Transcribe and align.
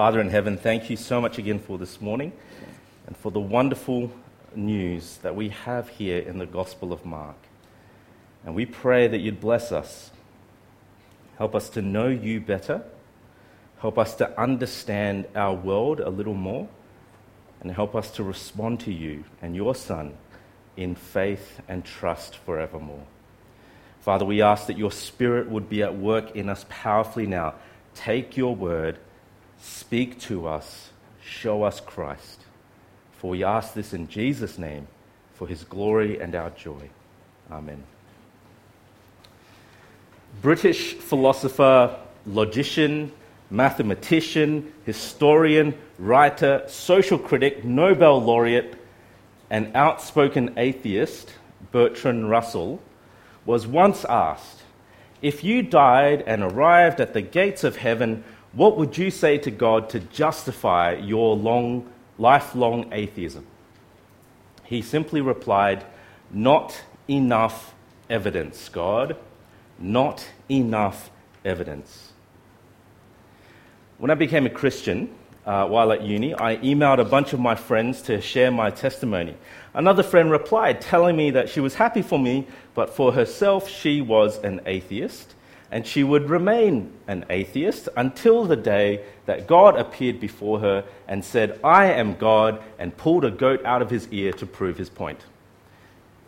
Father 0.00 0.22
in 0.22 0.30
heaven, 0.30 0.56
thank 0.56 0.88
you 0.88 0.96
so 0.96 1.20
much 1.20 1.36
again 1.36 1.58
for 1.58 1.76
this 1.76 2.00
morning 2.00 2.32
and 3.06 3.14
for 3.14 3.30
the 3.30 3.38
wonderful 3.38 4.10
news 4.54 5.18
that 5.18 5.36
we 5.36 5.50
have 5.50 5.90
here 5.90 6.20
in 6.20 6.38
the 6.38 6.46
Gospel 6.46 6.94
of 6.94 7.04
Mark. 7.04 7.36
And 8.42 8.54
we 8.54 8.64
pray 8.64 9.08
that 9.08 9.18
you'd 9.18 9.42
bless 9.42 9.72
us. 9.72 10.10
Help 11.36 11.54
us 11.54 11.68
to 11.68 11.82
know 11.82 12.08
you 12.08 12.40
better. 12.40 12.82
Help 13.80 13.98
us 13.98 14.14
to 14.14 14.40
understand 14.40 15.26
our 15.34 15.52
world 15.52 16.00
a 16.00 16.08
little 16.08 16.32
more. 16.32 16.66
And 17.60 17.70
help 17.70 17.94
us 17.94 18.10
to 18.12 18.22
respond 18.22 18.80
to 18.80 18.92
you 18.94 19.24
and 19.42 19.54
your 19.54 19.74
Son 19.74 20.14
in 20.78 20.94
faith 20.94 21.60
and 21.68 21.84
trust 21.84 22.36
forevermore. 22.36 23.04
Father, 24.00 24.24
we 24.24 24.40
ask 24.40 24.66
that 24.68 24.78
your 24.78 24.92
Spirit 24.92 25.50
would 25.50 25.68
be 25.68 25.82
at 25.82 25.94
work 25.94 26.34
in 26.34 26.48
us 26.48 26.64
powerfully 26.70 27.26
now. 27.26 27.52
Take 27.94 28.38
your 28.38 28.56
word, 28.56 28.96
speak 29.60 30.18
to 30.20 30.46
us, 30.46 30.90
show 31.22 31.62
us 31.62 31.80
Christ. 31.80 32.40
For 33.12 33.30
we 33.30 33.44
ask 33.44 33.74
this 33.74 33.92
in 33.92 34.08
Jesus' 34.08 34.58
name, 34.58 34.86
for 35.34 35.46
his 35.46 35.64
glory 35.64 36.20
and 36.20 36.34
our 36.34 36.50
joy. 36.50 36.90
Amen. 37.50 37.82
British 40.40 40.94
philosopher, 40.94 41.98
logician, 42.26 43.12
mathematician, 43.50 44.72
historian, 44.86 45.76
writer, 45.98 46.62
social 46.66 47.18
critic, 47.18 47.64
Nobel 47.64 48.22
laureate, 48.22 48.76
and 49.50 49.74
outspoken 49.76 50.54
atheist, 50.56 51.34
Bertrand 51.72 52.30
Russell, 52.30 52.80
was 53.44 53.66
once 53.66 54.04
asked 54.04 54.62
If 55.20 55.44
you 55.44 55.62
died 55.62 56.22
and 56.26 56.42
arrived 56.42 57.00
at 57.00 57.12
the 57.12 57.20
gates 57.20 57.64
of 57.64 57.76
heaven, 57.76 58.24
what 58.52 58.76
would 58.76 58.98
you 58.98 59.10
say 59.10 59.38
to 59.38 59.50
God 59.50 59.90
to 59.90 60.00
justify 60.00 60.94
your 60.94 61.36
long, 61.36 61.90
lifelong 62.18 62.92
atheism? 62.92 63.46
He 64.64 64.82
simply 64.82 65.20
replied, 65.20 65.84
Not 66.30 66.80
enough 67.08 67.74
evidence, 68.08 68.68
God. 68.68 69.16
Not 69.78 70.28
enough 70.48 71.10
evidence. 71.44 72.12
When 73.98 74.10
I 74.10 74.14
became 74.14 74.46
a 74.46 74.50
Christian, 74.50 75.14
uh, 75.46 75.66
while 75.66 75.92
at 75.92 76.02
uni, 76.02 76.34
I 76.34 76.56
emailed 76.56 77.00
a 77.00 77.04
bunch 77.04 77.32
of 77.32 77.40
my 77.40 77.54
friends 77.54 78.02
to 78.02 78.20
share 78.20 78.50
my 78.50 78.70
testimony. 78.70 79.36
Another 79.74 80.02
friend 80.02 80.30
replied, 80.30 80.80
telling 80.80 81.16
me 81.16 81.30
that 81.30 81.48
she 81.48 81.60
was 81.60 81.74
happy 81.74 82.02
for 82.02 82.18
me, 82.18 82.46
but 82.74 82.90
for 82.90 83.12
herself, 83.12 83.68
she 83.68 84.00
was 84.00 84.38
an 84.38 84.60
atheist, 84.66 85.34
and 85.70 85.86
she 85.86 86.02
would 86.02 86.28
remain 86.28 86.92
an 87.06 87.24
atheist 87.30 87.88
until 87.96 88.44
the 88.44 88.56
day 88.56 89.04
that 89.26 89.46
God 89.46 89.78
appeared 89.78 90.18
before 90.18 90.58
her 90.60 90.84
and 91.06 91.24
said, 91.24 91.60
I 91.62 91.92
am 91.92 92.16
God, 92.16 92.60
and 92.78 92.96
pulled 92.96 93.24
a 93.24 93.30
goat 93.30 93.64
out 93.64 93.80
of 93.80 93.90
his 93.90 94.08
ear 94.08 94.32
to 94.34 94.46
prove 94.46 94.76
his 94.76 94.90
point. 94.90 95.20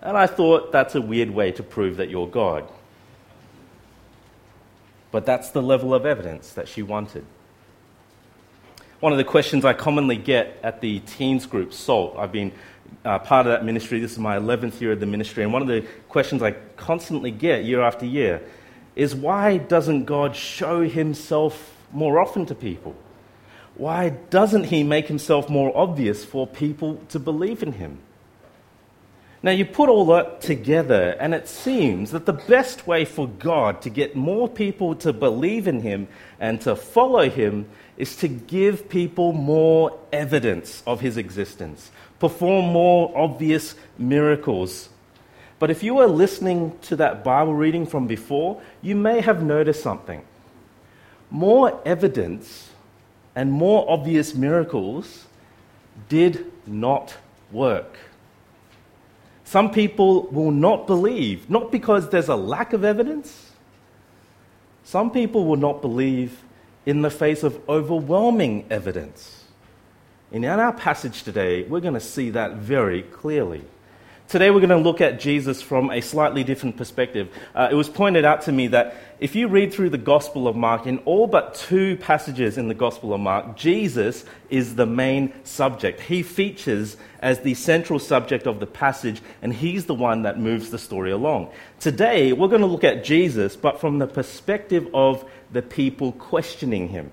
And 0.01 0.17
I 0.17 0.27
thought 0.27 0.70
that's 0.70 0.95
a 0.95 1.01
weird 1.01 1.31
way 1.31 1.51
to 1.53 1.63
prove 1.63 1.97
that 1.97 2.09
you're 2.09 2.29
God. 2.29 2.69
But 5.11 5.27
that's 5.27 5.51
the 5.51 5.63
level 5.63 5.93
of 5.93 6.07
evidence 6.07 6.53
that 6.53 6.69
she 6.69 6.83
wanted. 6.83 7.25
One 9.01 9.13
of 9.13 9.19
the 9.19 9.25
questions 9.25 9.65
I 9.65 9.73
commonly 9.73 10.17
get 10.17 10.59
at 10.63 10.81
the 10.81 11.01
teens 11.01 11.47
group, 11.47 11.73
SALT, 11.73 12.17
I've 12.17 12.31
been 12.31 12.53
uh, 13.05 13.19
part 13.19 13.47
of 13.47 13.53
that 13.53 13.65
ministry. 13.65 13.98
This 13.98 14.13
is 14.13 14.19
my 14.19 14.39
11th 14.39 14.81
year 14.81 14.93
of 14.93 15.01
the 15.01 15.07
ministry. 15.07 15.43
And 15.43 15.53
one 15.53 15.63
of 15.63 15.69
the 15.69 15.85
questions 16.09 16.43
I 16.43 16.53
constantly 16.77 17.33
get 17.33 17.65
year 17.65 17.83
after 17.83 18.07
year 18.07 18.43
is 18.95 19.15
why 19.15 19.57
doesn't 19.57 20.05
God 20.05 20.37
show 20.37 20.83
himself 20.83 21.77
more 21.93 22.21
often 22.21 22.47
to 22.47 22.55
people? 22.55 22.95
Why 23.75 24.11
doesn't 24.11 24.65
he 24.65 24.83
make 24.83 25.09
himself 25.09 25.48
more 25.48 25.77
obvious 25.77 26.25
for 26.25 26.47
people 26.47 27.01
to 27.09 27.19
believe 27.19 27.63
in 27.63 27.73
him? 27.73 27.98
Now, 29.45 29.51
you 29.51 29.65
put 29.65 29.89
all 29.89 30.07
that 30.07 30.41
together, 30.41 31.17
and 31.19 31.35
it 31.35 31.48
seems 31.48 32.13
that 32.13 32.27
the 32.27 32.33
best 32.33 32.86
way 32.86 33.05
for 33.05 33.27
God 33.27 33.83
to 33.83 33.91
get 33.91 34.14
more 34.14 34.48
people 34.48 34.95
to 34.97 35.13
believe 35.13 35.67
in 35.67 35.81
Him 35.81 36.07
and 36.39 36.61
to 36.61 36.77
follow 36.77 37.29
Him 37.29 37.67
is 37.97 38.14
to 38.17 38.29
give 38.29 38.89
people 38.89 39.33
more 39.33 39.98
evidence 40.13 40.85
of 40.86 41.01
His 41.01 41.17
existence, 41.17 41.91
perform 42.20 42.67
more 42.67 43.13
obvious 43.19 43.75
miracles. 43.98 44.89
But 45.62 45.70
if 45.70 45.84
you 45.84 45.95
were 45.95 46.08
listening 46.08 46.77
to 46.89 46.96
that 46.96 47.23
Bible 47.23 47.55
reading 47.55 47.86
from 47.86 48.08
before, 48.08 48.61
you 48.83 48.96
may 48.96 49.20
have 49.20 49.45
noticed 49.45 49.80
something. 49.80 50.24
More 51.30 51.80
evidence 51.86 52.70
and 53.36 53.52
more 53.52 53.89
obvious 53.89 54.34
miracles 54.34 55.27
did 56.08 56.51
not 56.67 57.17
work. 57.52 57.96
Some 59.45 59.70
people 59.70 60.22
will 60.33 60.51
not 60.51 60.89
believe, 60.89 61.48
not 61.48 61.70
because 61.70 62.08
there's 62.08 62.28
a 62.28 62.34
lack 62.34 62.72
of 62.72 62.83
evidence. 62.83 63.52
Some 64.83 65.12
people 65.12 65.45
will 65.45 65.55
not 65.55 65.80
believe 65.80 66.42
in 66.86 67.02
the 67.02 67.11
face 67.11 67.45
of 67.45 67.61
overwhelming 67.68 68.67
evidence. 68.68 69.45
And 70.33 70.45
in 70.45 70.51
our 70.51 70.72
passage 70.72 71.22
today, 71.22 71.62
we're 71.62 71.78
going 71.78 71.95
to 71.95 72.01
see 72.01 72.30
that 72.30 72.55
very 72.55 73.02
clearly. 73.02 73.62
Today, 74.28 74.50
we're 74.50 74.60
going 74.60 74.70
to 74.70 74.77
look 74.78 75.02
at 75.02 75.20
Jesus 75.20 75.60
from 75.60 75.90
a 75.90 76.00
slightly 76.00 76.42
different 76.42 76.78
perspective. 76.78 77.28
Uh, 77.55 77.68
it 77.70 77.74
was 77.74 77.90
pointed 77.90 78.24
out 78.24 78.40
to 78.42 78.52
me 78.52 78.68
that 78.68 78.96
if 79.20 79.34
you 79.34 79.46
read 79.46 79.74
through 79.74 79.90
the 79.90 79.98
Gospel 79.98 80.48
of 80.48 80.56
Mark, 80.56 80.86
in 80.86 80.98
all 81.00 81.27
but 81.27 81.55
two 81.55 81.98
passages 81.98 82.56
in 82.56 82.68
the 82.68 82.74
Gospel 82.74 83.12
of 83.12 83.20
Mark, 83.20 83.56
Jesus 83.56 84.24
is 84.48 84.74
the 84.74 84.86
main 84.86 85.34
subject. 85.44 86.00
He 86.00 86.22
features 86.22 86.96
as 87.20 87.40
the 87.40 87.52
central 87.52 87.98
subject 87.98 88.46
of 88.46 88.58
the 88.58 88.66
passage, 88.66 89.20
and 89.42 89.52
he's 89.52 89.84
the 89.84 89.94
one 89.94 90.22
that 90.22 90.39
moves 90.39 90.70
the 90.70 90.78
story 90.78 91.10
along. 91.10 91.50
Today, 91.78 92.33
we're 92.33 92.48
going 92.48 92.62
to 92.62 92.66
look 92.66 92.84
at 92.84 93.04
Jesus, 93.04 93.54
but 93.54 93.80
from 93.80 93.98
the 93.98 94.06
perspective 94.06 94.89
of 94.94 95.28
the 95.52 95.62
people 95.62 96.12
questioning 96.12 96.89
him. 96.89 97.10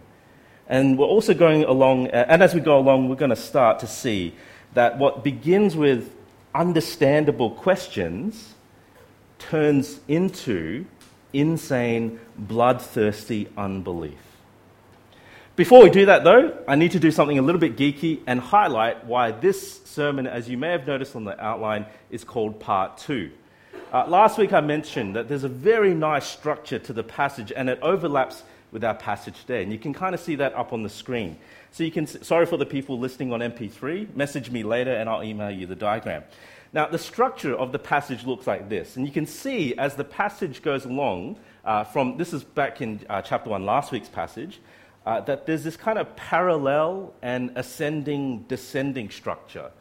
And 0.67 0.97
we're 0.97 1.05
also 1.05 1.33
going 1.33 1.65
along, 1.65 2.11
uh, 2.11 2.27
and 2.29 2.41
as 2.41 2.55
we 2.55 2.61
go 2.61 2.77
along, 2.77 3.09
we're 3.09 3.15
going 3.17 3.29
to 3.29 3.35
start 3.35 3.79
to 3.79 3.87
see 3.87 4.35
that 4.73 4.97
what 4.97 5.23
begins 5.23 5.75
with 5.75 6.15
understandable 6.53 7.51
questions 7.51 8.53
turns 9.37 9.99
into 10.07 10.85
insane, 11.33 12.19
bloodthirsty 12.37 13.47
unbelief. 13.57 14.17
Before 15.55 15.83
we 15.83 15.89
do 15.89 16.05
that, 16.05 16.23
though, 16.23 16.57
I 16.67 16.75
need 16.75 16.91
to 16.91 16.99
do 16.99 17.11
something 17.11 17.38
a 17.38 17.41
little 17.41 17.59
bit 17.59 17.75
geeky 17.75 18.21
and 18.25 18.39
highlight 18.39 19.05
why 19.05 19.31
this 19.31 19.83
sermon, 19.83 20.25
as 20.25 20.47
you 20.47 20.57
may 20.57 20.71
have 20.71 20.88
noticed 20.88 21.15
on 21.15 21.25
the 21.25 21.38
outline, 21.43 21.85
is 22.09 22.23
called 22.23 22.59
Part 22.61 22.97
2. 22.99 23.29
Uh, 23.91 24.07
last 24.07 24.38
week 24.38 24.53
I 24.53 24.61
mentioned 24.61 25.15
that 25.15 25.27
there's 25.27 25.43
a 25.43 25.49
very 25.49 25.93
nice 25.93 26.25
structure 26.27 26.79
to 26.79 26.93
the 26.93 27.03
passage 27.03 27.51
and 27.53 27.69
it 27.69 27.79
overlaps 27.81 28.43
with 28.71 28.83
our 28.83 28.93
passage 28.93 29.41
today. 29.41 29.63
And 29.63 29.71
you 29.71 29.79
can 29.79 29.93
kind 29.93 30.13
of 30.13 30.21
see 30.21 30.35
that 30.35 30.53
up 30.53 30.73
on 30.73 30.83
the 30.83 30.89
screen. 30.89 31.38
So 31.72 31.84
you 31.84 31.91
can, 31.91 32.07
sorry 32.07 32.46
for 32.46 32.57
the 32.57 32.66
people 32.66 33.00
listening 33.00 33.31
on 33.31 33.41
MP3, 33.41 34.16
message 34.16 34.50
me 34.50 34.63
later 34.63 34.94
and 34.94 35.07
I'll 35.07 35.24
email 35.24 35.52
you 35.52 35.68
the 35.68 35.75
diagram. 35.75 36.24
Now, 36.72 36.88
the 36.88 37.00
structure 37.00 37.56
of 37.56 37.72
the 37.72 37.80
passage 37.80 38.25
looks 38.25 38.46
like 38.46 38.69
this. 38.69 38.96
And 38.96 39.06
you 39.06 39.12
can 39.12 39.25
see 39.25 39.75
as 39.78 39.96
the 39.96 40.03
passage 40.03 40.62
goes 40.62 40.85
along, 40.85 41.38
uh, 41.66 41.84
from 41.84 42.18
this 42.18 42.34
is 42.34 42.44
back 42.44 42.81
in 42.81 43.00
uh, 43.09 43.22
chapter 43.22 43.50
1, 43.50 43.66
last 43.66 43.91
week's 43.91 44.09
passage, 44.09 44.59
uh, 45.06 45.22
that 45.22 45.46
there's 45.46 45.63
this 45.63 45.78
kind 45.78 45.97
of 45.97 46.16
parallel 46.16 47.13
and 47.22 47.52
ascending, 47.56 48.46
descending 48.47 49.09
structure. 49.09 49.72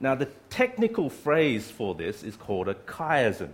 Now, 0.00 0.14
the 0.14 0.26
technical 0.48 1.10
phrase 1.10 1.70
for 1.70 1.94
this 1.94 2.22
is 2.22 2.36
called 2.36 2.68
a 2.68 2.74
chiasm. 2.74 3.50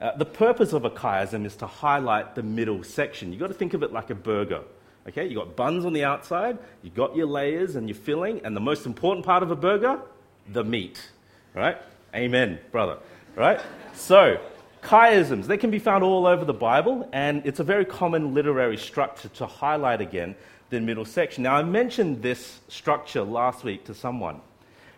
Uh, 0.00 0.16
the 0.16 0.24
purpose 0.24 0.72
of 0.72 0.84
a 0.84 0.90
chiasm 0.90 1.44
is 1.44 1.56
to 1.56 1.66
highlight 1.66 2.34
the 2.34 2.42
middle 2.42 2.82
section. 2.82 3.30
You've 3.30 3.40
got 3.40 3.48
to 3.48 3.54
think 3.54 3.74
of 3.74 3.82
it 3.82 3.92
like 3.92 4.10
a 4.10 4.14
burger. 4.14 4.62
Okay, 5.08 5.26
you've 5.26 5.36
got 5.36 5.56
buns 5.56 5.84
on 5.84 5.92
the 5.92 6.04
outside, 6.04 6.58
you've 6.82 6.94
got 6.94 7.16
your 7.16 7.26
layers 7.26 7.74
and 7.74 7.88
your 7.88 7.96
filling, 7.96 8.40
and 8.44 8.56
the 8.56 8.60
most 8.60 8.86
important 8.86 9.26
part 9.26 9.42
of 9.42 9.50
a 9.50 9.56
burger, 9.56 10.00
the 10.52 10.62
meat. 10.62 11.10
Right? 11.54 11.76
Amen, 12.14 12.58
brother. 12.70 12.98
Right? 13.34 13.60
So, 13.94 14.38
chiasms, 14.82 15.46
they 15.46 15.56
can 15.56 15.70
be 15.70 15.80
found 15.80 16.04
all 16.04 16.26
over 16.26 16.44
the 16.44 16.54
Bible, 16.54 17.08
and 17.12 17.44
it's 17.44 17.58
a 17.58 17.64
very 17.64 17.84
common 17.84 18.32
literary 18.32 18.76
structure 18.76 19.28
to 19.28 19.46
highlight 19.46 20.00
again 20.00 20.36
the 20.70 20.80
middle 20.80 21.04
section. 21.04 21.42
Now, 21.42 21.56
I 21.56 21.62
mentioned 21.62 22.22
this 22.22 22.60
structure 22.68 23.22
last 23.22 23.64
week 23.64 23.84
to 23.86 23.94
someone, 23.94 24.40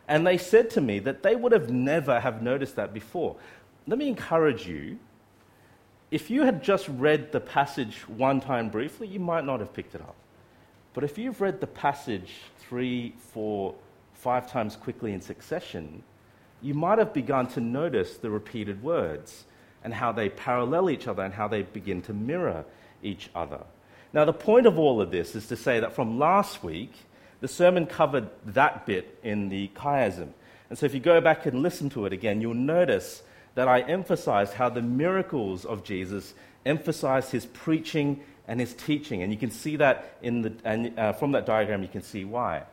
and 0.06 0.26
they 0.26 0.36
said 0.36 0.68
to 0.70 0.80
me 0.80 0.98
that 1.00 1.22
they 1.22 1.34
would 1.34 1.52
have 1.52 1.70
never 1.70 2.20
have 2.20 2.42
noticed 2.42 2.76
that 2.76 2.92
before. 2.92 3.36
Let 3.86 3.98
me 3.98 4.08
encourage 4.08 4.66
you. 4.66 4.98
If 6.14 6.30
you 6.30 6.42
had 6.42 6.62
just 6.62 6.86
read 6.88 7.32
the 7.32 7.40
passage 7.40 8.08
one 8.08 8.40
time 8.40 8.68
briefly, 8.68 9.08
you 9.08 9.18
might 9.18 9.44
not 9.44 9.58
have 9.58 9.72
picked 9.72 9.96
it 9.96 10.00
up. 10.00 10.14
But 10.92 11.02
if 11.02 11.18
you've 11.18 11.40
read 11.40 11.60
the 11.60 11.66
passage 11.66 12.34
three, 12.60 13.16
four, 13.32 13.74
five 14.12 14.48
times 14.48 14.76
quickly 14.76 15.12
in 15.12 15.20
succession, 15.20 16.04
you 16.62 16.72
might 16.72 17.00
have 17.00 17.12
begun 17.12 17.48
to 17.48 17.60
notice 17.60 18.16
the 18.16 18.30
repeated 18.30 18.80
words 18.80 19.42
and 19.82 19.92
how 19.92 20.12
they 20.12 20.28
parallel 20.28 20.88
each 20.88 21.08
other 21.08 21.24
and 21.24 21.34
how 21.34 21.48
they 21.48 21.62
begin 21.62 22.00
to 22.02 22.12
mirror 22.12 22.64
each 23.02 23.28
other. 23.34 23.64
Now, 24.12 24.24
the 24.24 24.32
point 24.32 24.66
of 24.66 24.78
all 24.78 25.00
of 25.00 25.10
this 25.10 25.34
is 25.34 25.48
to 25.48 25.56
say 25.56 25.80
that 25.80 25.96
from 25.96 26.20
last 26.20 26.62
week, 26.62 26.92
The 27.44 27.48
sermon 27.48 27.84
covered 27.84 28.30
that 28.54 28.86
bit 28.86 29.18
in 29.22 29.50
the 29.50 29.68
chiasm. 29.74 30.28
And 30.70 30.78
so 30.78 30.86
if 30.86 30.94
you 30.94 31.00
go 31.00 31.20
back 31.20 31.44
and 31.44 31.60
listen 31.60 31.90
to 31.90 32.06
it 32.06 32.12
again, 32.14 32.40
you'll 32.40 32.54
notice 32.54 33.22
that 33.54 33.68
I 33.68 33.80
emphasized 33.80 34.54
how 34.54 34.68
the 34.68 34.82
miracles 34.82 35.64
of 35.64 35.84
Jesus 35.84 36.34
emphasized 36.66 37.30
his 37.30 37.46
preaching 37.46 38.20
and 38.48 38.60
his 38.60 38.74
teaching. 38.74 39.22
And 39.22 39.32
you 39.32 39.38
can 39.38 39.50
see 39.50 39.76
that 39.76 40.16
in 40.22 40.42
the, 40.42 40.52
and 40.64 40.98
uh, 40.98 41.12
from 41.12 41.32
that 41.32 41.46
diagram, 41.46 41.82
you 41.82 41.88
can 41.88 42.02
see 42.02 42.24
why. 42.24 42.64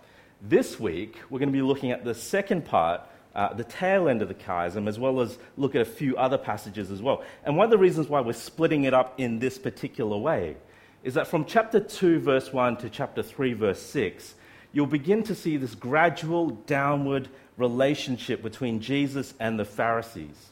This 0.41 0.79
week, 0.79 1.17
we're 1.29 1.39
going 1.39 1.49
to 1.49 1.53
be 1.53 1.61
looking 1.61 1.91
at 1.91 2.03
the 2.03 2.15
second 2.15 2.65
part, 2.65 3.01
uh, 3.35 3.53
the 3.53 3.63
tail 3.63 4.09
end 4.09 4.21
of 4.21 4.27
the 4.27 4.33
chiasm, 4.33 4.87
as 4.87 4.97
well 4.97 5.21
as 5.21 5.37
look 5.55 5.75
at 5.75 5.81
a 5.81 5.85
few 5.85 6.17
other 6.17 6.37
passages 6.37 6.89
as 6.89 7.01
well. 7.01 7.23
And 7.43 7.55
one 7.55 7.65
of 7.65 7.71
the 7.71 7.77
reasons 7.77 8.07
why 8.07 8.21
we're 8.21 8.33
splitting 8.33 8.85
it 8.85 8.93
up 8.93 9.13
in 9.19 9.39
this 9.39 9.57
particular 9.57 10.17
way 10.17 10.57
is 11.03 11.13
that 11.13 11.27
from 11.27 11.45
chapter 11.45 11.79
2, 11.79 12.19
verse 12.19 12.51
1 12.51 12.77
to 12.77 12.89
chapter 12.89 13.23
3, 13.23 13.53
verse 13.53 13.81
6, 13.81 14.35
you'll 14.71 14.85
begin 14.85 15.23
to 15.23 15.35
see 15.35 15.57
this 15.57 15.75
gradual 15.75 16.49
downward 16.49 17.27
relationship 17.57 18.41
between 18.41 18.79
Jesus 18.79 19.33
and 19.39 19.59
the 19.59 19.65
Pharisees. 19.65 20.50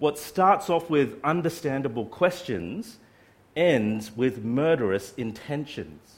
What 0.00 0.18
starts 0.18 0.70
off 0.70 0.88
with 0.88 1.20
understandable 1.22 2.06
questions 2.06 2.96
ends 3.54 4.16
with 4.16 4.42
murderous 4.42 5.12
intentions. 5.14 6.16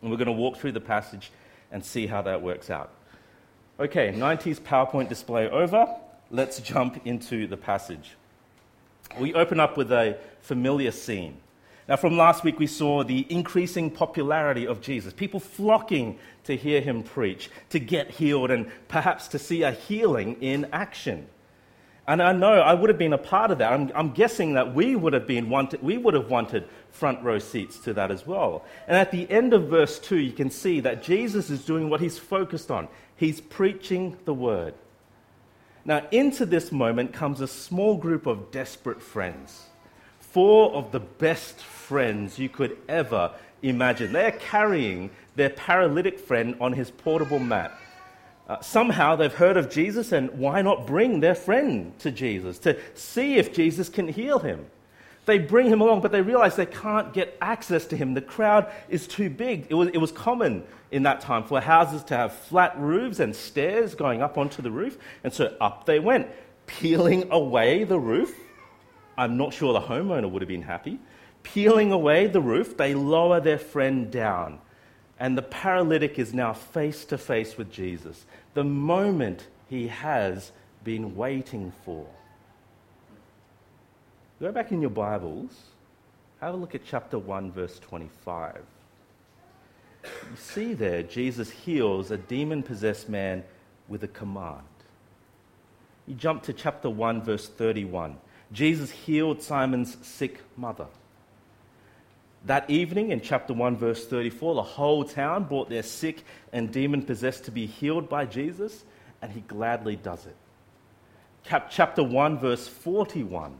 And 0.00 0.10
we're 0.10 0.16
going 0.16 0.26
to 0.26 0.32
walk 0.32 0.56
through 0.56 0.72
the 0.72 0.80
passage 0.80 1.30
and 1.70 1.84
see 1.84 2.06
how 2.06 2.22
that 2.22 2.40
works 2.40 2.70
out. 2.70 2.90
Okay, 3.78 4.10
90s 4.10 4.58
PowerPoint 4.58 5.10
display 5.10 5.48
over. 5.50 5.86
Let's 6.30 6.60
jump 6.60 7.06
into 7.06 7.46
the 7.46 7.58
passage. 7.58 8.16
We 9.20 9.34
open 9.34 9.60
up 9.60 9.76
with 9.76 9.92
a 9.92 10.18
familiar 10.40 10.92
scene. 10.92 11.36
Now, 11.86 11.96
from 11.96 12.16
last 12.16 12.42
week, 12.42 12.58
we 12.58 12.66
saw 12.66 13.04
the 13.04 13.26
increasing 13.28 13.90
popularity 13.90 14.66
of 14.66 14.80
Jesus, 14.80 15.12
people 15.12 15.40
flocking 15.40 16.18
to 16.44 16.56
hear 16.56 16.80
him 16.80 17.02
preach, 17.02 17.50
to 17.68 17.78
get 17.78 18.12
healed, 18.12 18.50
and 18.50 18.70
perhaps 18.88 19.28
to 19.28 19.38
see 19.38 19.62
a 19.62 19.72
healing 19.72 20.40
in 20.40 20.66
action. 20.72 21.28
And 22.08 22.22
I 22.22 22.32
know 22.32 22.52
I 22.52 22.72
would 22.72 22.88
have 22.88 22.98
been 22.98 23.12
a 23.12 23.18
part 23.18 23.50
of 23.50 23.58
that. 23.58 23.72
I'm, 23.72 23.90
I'm, 23.94 24.12
guessing 24.12 24.54
that 24.54 24.74
we 24.74 24.94
would 24.94 25.12
have 25.12 25.26
been 25.26 25.48
wanted, 25.50 25.82
we 25.82 25.98
would 25.98 26.14
have 26.14 26.30
wanted 26.30 26.68
front 26.90 27.22
row 27.24 27.40
seats 27.40 27.78
to 27.80 27.94
that 27.94 28.12
as 28.12 28.24
well. 28.24 28.64
And 28.86 28.96
at 28.96 29.10
the 29.10 29.28
end 29.28 29.52
of 29.52 29.68
verse 29.68 29.98
2, 29.98 30.16
you 30.16 30.32
can 30.32 30.50
see 30.50 30.80
that 30.80 31.02
Jesus 31.02 31.50
is 31.50 31.64
doing 31.64 31.90
what 31.90 32.00
he's 32.00 32.16
focused 32.16 32.70
on. 32.70 32.86
He's 33.16 33.40
preaching 33.40 34.16
the 34.24 34.34
word. 34.34 34.74
Now, 35.84 36.06
into 36.12 36.46
this 36.46 36.70
moment 36.70 37.12
comes 37.12 37.40
a 37.40 37.48
small 37.48 37.96
group 37.96 38.26
of 38.26 38.52
desperate 38.52 39.02
friends. 39.02 39.66
Four 40.20 40.74
of 40.74 40.92
the 40.92 41.00
best 41.00 41.58
friends 41.60 42.38
you 42.38 42.48
could 42.48 42.76
ever 42.88 43.32
imagine. 43.62 44.12
They're 44.12 44.32
carrying 44.32 45.10
their 45.34 45.50
paralytic 45.50 46.18
friend 46.18 46.56
on 46.60 46.72
his 46.72 46.90
portable 46.90 47.38
mat. 47.38 47.72
Uh, 48.48 48.60
somehow 48.60 49.16
they've 49.16 49.34
heard 49.34 49.56
of 49.56 49.68
Jesus, 49.68 50.12
and 50.12 50.30
why 50.38 50.62
not 50.62 50.86
bring 50.86 51.18
their 51.20 51.34
friend 51.34 51.98
to 51.98 52.12
Jesus 52.12 52.58
to 52.60 52.78
see 52.94 53.36
if 53.36 53.52
Jesus 53.52 53.88
can 53.88 54.06
heal 54.06 54.38
him? 54.38 54.66
They 55.24 55.38
bring 55.38 55.66
him 55.66 55.80
along, 55.80 56.02
but 56.02 56.12
they 56.12 56.22
realize 56.22 56.54
they 56.54 56.66
can't 56.66 57.12
get 57.12 57.36
access 57.40 57.86
to 57.86 57.96
him. 57.96 58.14
The 58.14 58.20
crowd 58.20 58.70
is 58.88 59.08
too 59.08 59.28
big. 59.28 59.66
It 59.68 59.74
was, 59.74 59.88
it 59.88 59.98
was 59.98 60.12
common 60.12 60.62
in 60.92 61.02
that 61.02 61.20
time 61.20 61.42
for 61.42 61.60
houses 61.60 62.04
to 62.04 62.16
have 62.16 62.32
flat 62.32 62.78
roofs 62.78 63.18
and 63.18 63.34
stairs 63.34 63.96
going 63.96 64.22
up 64.22 64.38
onto 64.38 64.62
the 64.62 64.70
roof, 64.70 64.96
and 65.24 65.32
so 65.32 65.56
up 65.60 65.84
they 65.84 65.98
went, 65.98 66.28
peeling 66.66 67.28
away 67.32 67.82
the 67.82 67.98
roof. 67.98 68.32
I'm 69.18 69.36
not 69.36 69.52
sure 69.52 69.72
the 69.72 69.80
homeowner 69.80 70.30
would 70.30 70.42
have 70.42 70.48
been 70.48 70.62
happy. 70.62 71.00
Peeling 71.42 71.90
away 71.90 72.28
the 72.28 72.40
roof, 72.40 72.76
they 72.76 72.94
lower 72.94 73.40
their 73.40 73.58
friend 73.58 74.10
down 74.10 74.60
and 75.18 75.36
the 75.36 75.42
paralytic 75.42 76.18
is 76.18 76.34
now 76.34 76.52
face 76.52 77.04
to 77.06 77.18
face 77.18 77.56
with 77.56 77.70
Jesus, 77.70 78.26
the 78.54 78.64
moment 78.64 79.46
he 79.68 79.88
has 79.88 80.52
been 80.84 81.16
waiting 81.16 81.72
for. 81.84 82.06
Go 84.40 84.52
back 84.52 84.72
in 84.72 84.80
your 84.80 84.90
Bibles, 84.90 85.50
have 86.40 86.54
a 86.54 86.56
look 86.56 86.74
at 86.74 86.84
chapter 86.84 87.18
1, 87.18 87.52
verse 87.52 87.78
25. 87.78 88.62
You 90.04 90.36
see 90.36 90.74
there, 90.74 91.02
Jesus 91.02 91.50
heals 91.50 92.10
a 92.10 92.18
demon 92.18 92.62
possessed 92.62 93.08
man 93.08 93.42
with 93.88 94.04
a 94.04 94.08
command. 94.08 94.62
You 96.06 96.14
jump 96.14 96.42
to 96.44 96.52
chapter 96.52 96.90
1, 96.90 97.22
verse 97.22 97.48
31. 97.48 98.16
Jesus 98.52 98.90
healed 98.90 99.42
Simon's 99.42 99.96
sick 100.06 100.40
mother. 100.56 100.86
That 102.44 102.68
evening, 102.70 103.10
in 103.10 103.20
chapter 103.20 103.52
1, 103.52 103.76
verse 103.76 104.06
34, 104.06 104.54
the 104.54 104.62
whole 104.62 105.04
town 105.04 105.44
brought 105.44 105.68
their 105.68 105.82
sick 105.82 106.22
and 106.52 106.70
demon 106.70 107.02
possessed 107.02 107.44
to 107.46 107.50
be 107.50 107.66
healed 107.66 108.08
by 108.08 108.24
Jesus, 108.26 108.84
and 109.20 109.32
he 109.32 109.40
gladly 109.40 109.96
does 109.96 110.26
it. 110.26 110.36
Cap- 111.44 111.70
chapter 111.70 112.02
1, 112.02 112.38
verse 112.38 112.68
41, 112.68 113.56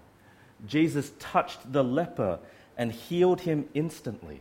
Jesus 0.66 1.12
touched 1.18 1.72
the 1.72 1.82
leper 1.82 2.38
and 2.76 2.92
healed 2.92 3.40
him 3.40 3.68
instantly. 3.74 4.40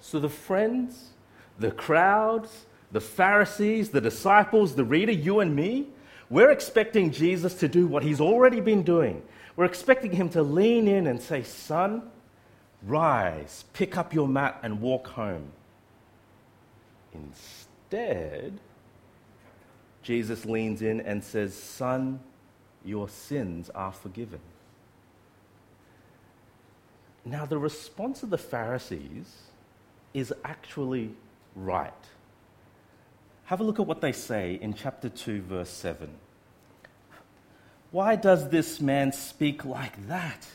So 0.00 0.18
the 0.18 0.28
friends, 0.28 1.10
the 1.58 1.70
crowds, 1.70 2.66
the 2.92 3.00
Pharisees, 3.00 3.90
the 3.90 4.00
disciples, 4.00 4.74
the 4.74 4.84
reader, 4.84 5.12
you 5.12 5.40
and 5.40 5.54
me, 5.54 5.88
we're 6.30 6.50
expecting 6.50 7.10
Jesus 7.10 7.54
to 7.54 7.68
do 7.68 7.86
what 7.86 8.02
he's 8.02 8.20
already 8.20 8.60
been 8.60 8.82
doing. 8.82 9.22
We're 9.54 9.64
expecting 9.64 10.12
him 10.12 10.28
to 10.30 10.42
lean 10.42 10.88
in 10.88 11.06
and 11.06 11.20
say, 11.20 11.42
Son, 11.42 12.02
Rise, 12.86 13.64
pick 13.72 13.96
up 13.96 14.14
your 14.14 14.28
mat, 14.28 14.60
and 14.62 14.80
walk 14.80 15.08
home. 15.08 15.50
Instead, 17.12 18.60
Jesus 20.02 20.44
leans 20.46 20.82
in 20.82 21.00
and 21.00 21.24
says, 21.24 21.54
Son, 21.54 22.20
your 22.84 23.08
sins 23.08 23.70
are 23.70 23.92
forgiven. 23.92 24.38
Now, 27.24 27.44
the 27.44 27.58
response 27.58 28.22
of 28.22 28.30
the 28.30 28.38
Pharisees 28.38 29.34
is 30.14 30.32
actually 30.44 31.10
right. 31.56 31.92
Have 33.46 33.60
a 33.60 33.64
look 33.64 33.80
at 33.80 33.86
what 33.86 34.00
they 34.00 34.12
say 34.12 34.58
in 34.62 34.74
chapter 34.74 35.08
2, 35.08 35.42
verse 35.42 35.70
7. 35.70 36.08
Why 37.90 38.14
does 38.14 38.50
this 38.50 38.80
man 38.80 39.12
speak 39.12 39.64
like 39.64 40.06
that? 40.06 40.46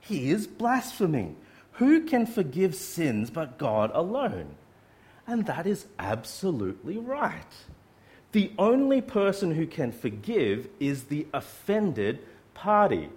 He 0.00 0.30
is 0.30 0.46
blaspheming. 0.46 1.36
Who 1.72 2.02
can 2.02 2.26
forgive 2.26 2.74
sins 2.74 3.30
but 3.30 3.58
God 3.58 3.90
alone? 3.94 4.54
And 5.26 5.46
that 5.46 5.66
is 5.66 5.86
absolutely 5.98 6.98
right. 6.98 7.52
The 8.32 8.52
only 8.58 9.00
person 9.00 9.54
who 9.54 9.66
can 9.66 9.92
forgive 9.92 10.68
is 10.78 11.04
the 11.04 11.26
offended 11.32 12.20
party. 12.54 13.08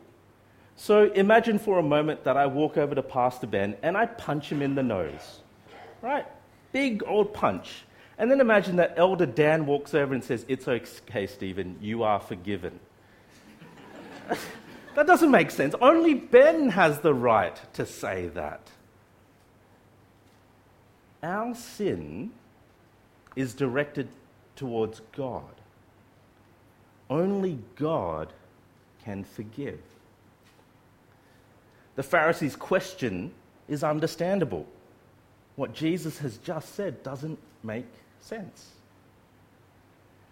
So 0.76 1.12
imagine 1.12 1.60
for 1.60 1.78
a 1.78 1.84
moment 1.84 2.24
that 2.24 2.36
I 2.36 2.48
walk 2.48 2.78
over 2.78 2.96
to 2.96 3.04
Pastor 3.04 3.48
Ben 3.48 3.76
and 3.84 3.96
I 3.96 4.06
punch 4.06 4.52
him 4.52 4.62
in 4.62 4.76
the 4.76 4.84
nose. 4.84 5.42
Right? 6.02 6.26
Big 6.72 7.04
old 7.06 7.34
punch. 7.34 7.84
And 8.18 8.30
then 8.30 8.42
imagine 8.42 8.78
that 8.78 8.94
Elder 8.98 9.26
Dan 9.26 9.66
walks 9.66 9.94
over 9.94 10.14
and 10.14 10.24
says, 10.24 10.46
It's 10.48 10.68
okay, 10.68 11.28
Stephen, 11.28 11.78
you 11.82 12.04
are 12.04 12.20
forgiven. 12.20 12.80
That 14.96 15.08
doesn't 15.08 15.32
make 15.32 15.52
sense. 15.52 15.76
Only 15.82 16.14
Ben 16.14 16.70
has 16.70 17.00
the 17.00 17.14
right 17.14 17.60
to 17.74 17.86
say 17.86 18.28
that. 18.30 18.70
Our 21.24 21.56
sin 21.56 22.32
is 23.36 23.54
directed 23.54 24.10
towards 24.56 25.02
God. 25.16 25.44
Only 27.10 27.60
God 27.76 28.34
can 29.04 29.24
forgive. 29.24 29.80
The 31.96 32.04
Pharisees' 32.04 32.56
question 32.56 33.32
is 33.68 33.84
understandable. 33.84 34.66
What 35.56 35.74
Jesus 35.74 36.20
has 36.20 36.38
just 36.38 36.76
said 36.76 37.04
doesn't 37.04 37.40
make 37.64 37.86
sense. 38.20 38.72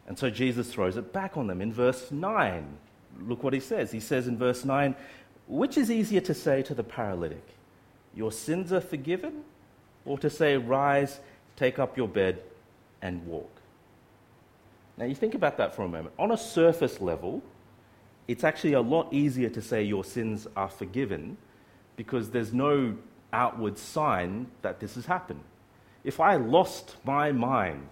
And 0.07 0.17
so 0.17 0.29
Jesus 0.29 0.71
throws 0.73 0.97
it 0.97 1.13
back 1.13 1.37
on 1.37 1.47
them 1.47 1.61
in 1.61 1.71
verse 1.71 2.11
9 2.11 2.77
look 3.19 3.43
what 3.43 3.53
he 3.53 3.59
says. 3.59 3.91
He 3.91 3.99
says 3.99 4.27
in 4.27 4.37
verse 4.37 4.65
9, 4.65 4.95
Which 5.47 5.77
is 5.77 5.91
easier 5.91 6.21
to 6.21 6.33
say 6.33 6.61
to 6.63 6.73
the 6.73 6.83
paralytic, 6.83 7.45
Your 8.15 8.31
sins 8.31 8.71
are 8.71 8.81
forgiven? 8.81 9.43
Or 10.05 10.17
to 10.19 10.29
say, 10.29 10.57
Rise, 10.57 11.19
take 11.55 11.77
up 11.79 11.97
your 11.97 12.07
bed, 12.07 12.41
and 13.01 13.25
walk? 13.27 13.61
Now, 14.97 15.05
you 15.05 15.15
think 15.15 15.35
about 15.35 15.57
that 15.57 15.75
for 15.75 15.83
a 15.83 15.87
moment. 15.87 16.13
On 16.19 16.31
a 16.31 16.37
surface 16.37 16.99
level, 17.01 17.41
it's 18.27 18.43
actually 18.43 18.73
a 18.73 18.81
lot 18.81 19.13
easier 19.13 19.49
to 19.49 19.61
say 19.61 19.83
your 19.83 20.03
sins 20.03 20.47
are 20.55 20.69
forgiven 20.69 21.37
because 21.95 22.29
there's 22.29 22.53
no 22.53 22.95
outward 23.33 23.77
sign 23.77 24.47
that 24.61 24.79
this 24.79 24.95
has 24.95 25.05
happened. 25.05 25.43
If 26.03 26.19
I 26.19 26.35
lost 26.35 26.95
my 27.03 27.31
mind 27.31 27.89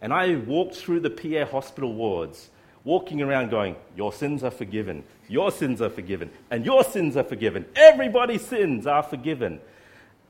and 0.00 0.12
I 0.12 0.36
walked 0.36 0.76
through 0.76 1.00
the 1.00 1.10
PA 1.10 1.50
hospital 1.50 1.94
wards 1.94 2.50
walking 2.86 3.20
around 3.20 3.50
going, 3.50 3.76
Your 3.94 4.12
sins 4.14 4.42
are 4.42 4.50
forgiven, 4.50 5.04
your 5.28 5.50
sins 5.50 5.82
are 5.82 5.90
forgiven, 5.90 6.30
and 6.50 6.64
your 6.64 6.82
sins 6.84 7.18
are 7.18 7.24
forgiven. 7.24 7.66
Everybody's 7.74 8.46
sins 8.46 8.86
are 8.86 9.02
forgiven. 9.02 9.60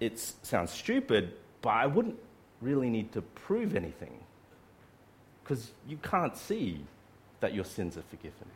It 0.01 0.19
sounds 0.19 0.73
stupid, 0.73 1.35
but 1.63 1.71
I 1.71 1.87
wouldn't 1.87 2.19
really 2.61 2.91
need 2.91 3.13
to 3.13 3.23
prove 3.23 3.77
anything 3.77 4.19
because 5.45 5.71
you 5.87 5.99
can't 5.99 6.37
see 6.37 6.81
that 7.41 7.55
your 7.55 7.65
sins 7.65 7.97
are 7.97 8.03
forgiven. 8.11 8.49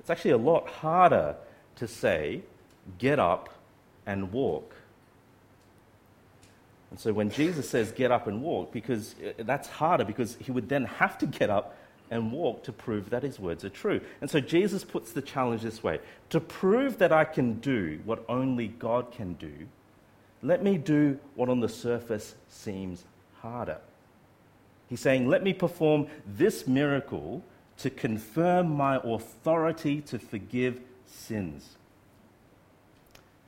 It's 0.00 0.10
actually 0.10 0.32
a 0.32 0.38
lot 0.38 0.68
harder 0.68 1.36
to 1.76 1.86
say, 1.86 2.42
get 2.98 3.18
up 3.18 3.50
and 4.06 4.32
walk. 4.32 4.74
And 6.90 6.98
so 6.98 7.12
when 7.12 7.30
Jesus 7.30 7.68
says, 7.68 7.92
get 7.92 8.10
up 8.10 8.26
and 8.26 8.42
walk, 8.42 8.72
because 8.72 9.14
uh, 9.22 9.42
that's 9.44 9.68
harder 9.68 10.04
because 10.04 10.36
he 10.40 10.50
would 10.50 10.68
then 10.68 10.84
have 10.84 11.18
to 11.18 11.26
get 11.26 11.50
up 11.50 11.76
and 12.14 12.30
walk 12.30 12.62
to 12.62 12.72
prove 12.72 13.10
that 13.10 13.24
his 13.24 13.40
words 13.40 13.64
are 13.64 13.70
true. 13.70 14.00
And 14.20 14.30
so 14.30 14.38
Jesus 14.38 14.84
puts 14.84 15.10
the 15.10 15.20
challenge 15.20 15.62
this 15.62 15.82
way 15.82 15.98
To 16.30 16.40
prove 16.40 16.98
that 16.98 17.12
I 17.12 17.24
can 17.24 17.54
do 17.54 18.00
what 18.04 18.24
only 18.28 18.68
God 18.68 19.10
can 19.10 19.34
do, 19.34 19.52
let 20.40 20.62
me 20.62 20.78
do 20.78 21.18
what 21.34 21.48
on 21.48 21.58
the 21.58 21.68
surface 21.68 22.36
seems 22.48 23.04
harder. 23.42 23.78
He's 24.88 25.00
saying, 25.00 25.28
Let 25.28 25.42
me 25.42 25.52
perform 25.52 26.06
this 26.24 26.68
miracle 26.68 27.42
to 27.78 27.90
confirm 27.90 28.70
my 28.70 29.00
authority 29.02 30.00
to 30.02 30.20
forgive 30.20 30.80
sins. 31.06 31.70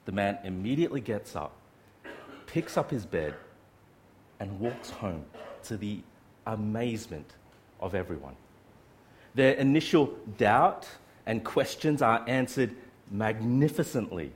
The 0.06 0.12
man 0.12 0.38
immediately 0.42 1.00
gets 1.00 1.36
up, 1.36 1.52
picks 2.46 2.76
up 2.76 2.90
his 2.90 3.06
bed, 3.06 3.34
and 4.40 4.58
walks 4.58 4.90
home 4.90 5.24
to 5.64 5.76
the 5.76 6.00
amazement 6.46 7.34
of 7.78 7.94
everyone. 7.94 8.34
Their 9.36 9.52
initial 9.52 10.06
doubt 10.38 10.88
and 11.26 11.44
questions 11.44 12.00
are 12.00 12.24
answered 12.26 12.74
magnificently. 13.10 14.32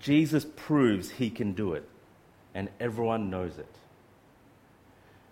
Jesus 0.00 0.46
proves 0.56 1.10
he 1.10 1.28
can 1.28 1.52
do 1.52 1.74
it, 1.74 1.86
and 2.54 2.70
everyone 2.80 3.28
knows 3.28 3.58
it. 3.58 3.68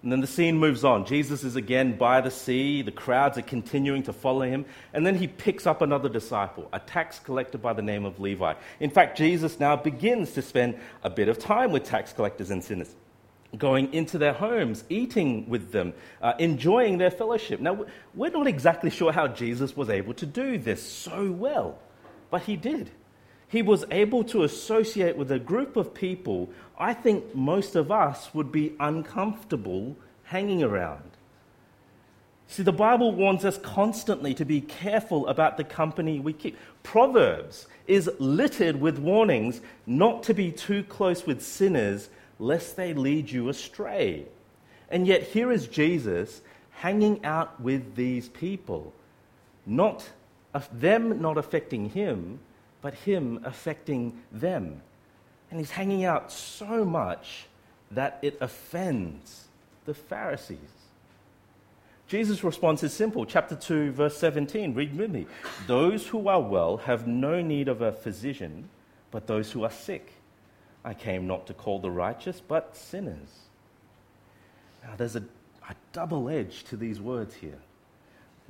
And 0.03 0.13
then 0.13 0.21
the 0.21 0.27
scene 0.27 0.59
moves 0.59 0.85
on. 0.85 1.07
Jesus 1.07 1.45
is 1.45 1.57
again 1.57 1.97
by 1.97 2.21
the 2.21 2.31
sea. 2.31 2.83
The 2.83 2.91
crowds 2.91 3.39
are 3.39 3.43
continuing 3.43 4.03
to 4.03 4.13
follow 4.13 4.43
him. 4.43 4.67
And 4.93 5.07
then 5.07 5.15
he 5.15 5.29
picks 5.29 5.65
up 5.65 5.81
another 5.81 6.09
disciple, 6.09 6.69
a 6.73 6.81
tax 6.81 7.21
collector 7.21 7.57
by 7.57 7.73
the 7.73 7.83
name 7.83 8.05
of 8.05 8.19
Levi. 8.19 8.55
In 8.81 8.91
fact, 8.91 9.17
Jesus 9.17 9.61
now 9.61 9.77
begins 9.77 10.33
to 10.33 10.43
spend 10.43 10.77
a 11.05 11.11
bit 11.11 11.29
of 11.29 11.39
time 11.39 11.71
with 11.71 11.85
tax 11.85 12.13
collectors 12.13 12.51
and 12.51 12.63
sinners 12.63 12.97
going 13.59 13.93
into 13.93 14.19
their 14.19 14.33
homes, 14.33 14.85
eating 14.89 15.49
with 15.49 15.73
them, 15.73 15.93
uh, 16.21 16.33
enjoying 16.39 16.99
their 16.99 17.11
fellowship. 17.11 17.61
Now, 17.61 17.85
we're 18.15 18.31
not 18.31 18.47
exactly 18.47 18.91
sure 18.91 19.13
how 19.13 19.29
Jesus 19.29 19.77
was 19.77 19.91
able 19.91 20.15
to 20.15 20.27
do 20.27 20.59
this 20.59 20.83
so 20.83 21.31
well, 21.31 21.79
but 22.31 22.43
he 22.43 22.57
did. 22.57 22.91
He 23.49 23.61
was 23.61 23.85
able 23.91 24.25
to 24.25 24.45
associate 24.45 25.17
with 25.17 25.31
a 25.31 25.39
group 25.39 25.77
of 25.77 25.93
people 25.93 26.51
I 26.79 26.95
think 26.95 27.35
most 27.35 27.77
of 27.77 27.93
us 27.93 28.35
would 28.35 28.51
be 28.51 28.75
uncomfortable 28.81 29.97
hanging 30.25 30.65
around. 30.65 31.11
See, 32.49 32.63
the 32.63 32.73
Bible 32.73 33.13
warns 33.13 33.45
us 33.45 33.57
constantly 33.59 34.35
to 34.35 34.45
be 34.45 34.61
careful 34.61 35.27
about 35.29 35.57
the 35.57 35.65
company 35.65 36.19
we 36.19 36.33
keep. 36.33 36.59
Proverbs 36.83 37.67
is 37.87 38.11
littered 38.19 38.81
with 38.81 38.99
warnings 38.99 39.61
not 39.87 40.23
to 40.25 40.35
be 40.35 40.51
too 40.51 40.83
close 40.85 41.25
with 41.25 41.41
sinners 41.41 42.09
lest 42.43 42.77
they 42.77 42.93
lead 42.93 43.31
you 43.31 43.49
astray. 43.49 44.27
And 44.91 45.07
yet, 45.07 45.23
here 45.23 45.53
is 45.53 45.69
Jesus 45.69 46.43
hanging 46.73 47.25
out 47.25 47.61
with 47.61 47.95
these 47.95 48.29
people, 48.29 48.93
not 49.65 50.11
them 50.73 51.23
not 51.23 51.39
affecting 51.39 51.91
him, 51.91 52.41
but 52.83 52.95
him 52.95 53.41
affecting 53.45 54.21
them. 54.33 54.83
And 55.51 55.61
he's 55.61 55.71
hanging 55.71 56.05
out 56.05 56.33
so 56.33 56.85
much 56.85 57.47
that 57.93 58.19
it 58.23 58.37
offends 58.41 59.45
the 59.85 59.95
Pharisees. 59.95 60.59
Jesus' 62.09 62.43
response 62.45 62.83
is 62.83 62.93
simple. 62.93 63.25
Chapter 63.25 63.55
2, 63.55 63.93
verse 63.93 64.19
17. 64.19 64.75
Read 64.75 64.99
with 64.99 65.11
me. 65.11 65.27
Those 65.67 66.09
who 66.09 66.29
are 66.29 66.43
well 66.43 66.79
have 66.79 67.07
no 67.07 67.41
need 67.41 67.69
of 67.69 67.81
a 67.81 67.93
physician, 67.93 68.69
but 69.11 69.27
those 69.27 69.53
who 69.53 69.63
are 69.65 69.71
sick. 69.71 70.13
I 70.85 70.95
came 70.95 71.27
not 71.27 71.47
to 71.47 71.55
call 71.55 71.79
the 71.79 71.91
righteous, 71.91 72.41
but 72.41 72.77
sinners. 72.77 73.29
Now, 74.83 74.95
there's 74.97 75.17
a, 75.17 75.25
a 75.69 75.75
double 75.93 76.29
edge 76.29 76.65
to 76.65 76.77
these 76.77 77.01
words 77.01 77.35
here. 77.35 77.59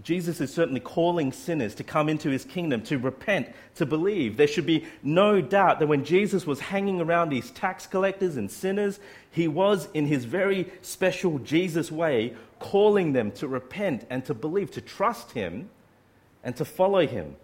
Jesus 0.02 0.40
is 0.40 0.52
certainly 0.52 0.80
calling 0.80 1.30
sinners 1.30 1.74
to 1.76 1.84
come 1.84 2.08
into 2.08 2.30
his 2.30 2.44
kingdom, 2.44 2.82
to 2.84 2.98
repent, 2.98 3.48
to 3.76 3.86
believe. 3.86 4.36
There 4.36 4.46
should 4.48 4.66
be 4.66 4.86
no 5.02 5.40
doubt 5.40 5.78
that 5.78 5.86
when 5.86 6.04
Jesus 6.04 6.46
was 6.46 6.58
hanging 6.60 7.00
around 7.00 7.28
these 7.28 7.50
tax 7.50 7.86
collectors 7.86 8.36
and 8.36 8.50
sinners, 8.50 8.98
he 9.30 9.46
was, 9.46 9.88
in 9.94 10.06
his 10.06 10.24
very 10.24 10.72
special 10.80 11.38
Jesus 11.40 11.92
way, 11.92 12.34
calling 12.58 13.12
them 13.12 13.30
to 13.32 13.46
repent 13.46 14.06
and 14.10 14.24
to 14.24 14.34
believe, 14.34 14.70
to 14.72 14.80
trust 14.80 15.32
him 15.32 15.68
and 16.42 16.56
to 16.56 16.64
follow 16.64 17.06
him. 17.06 17.36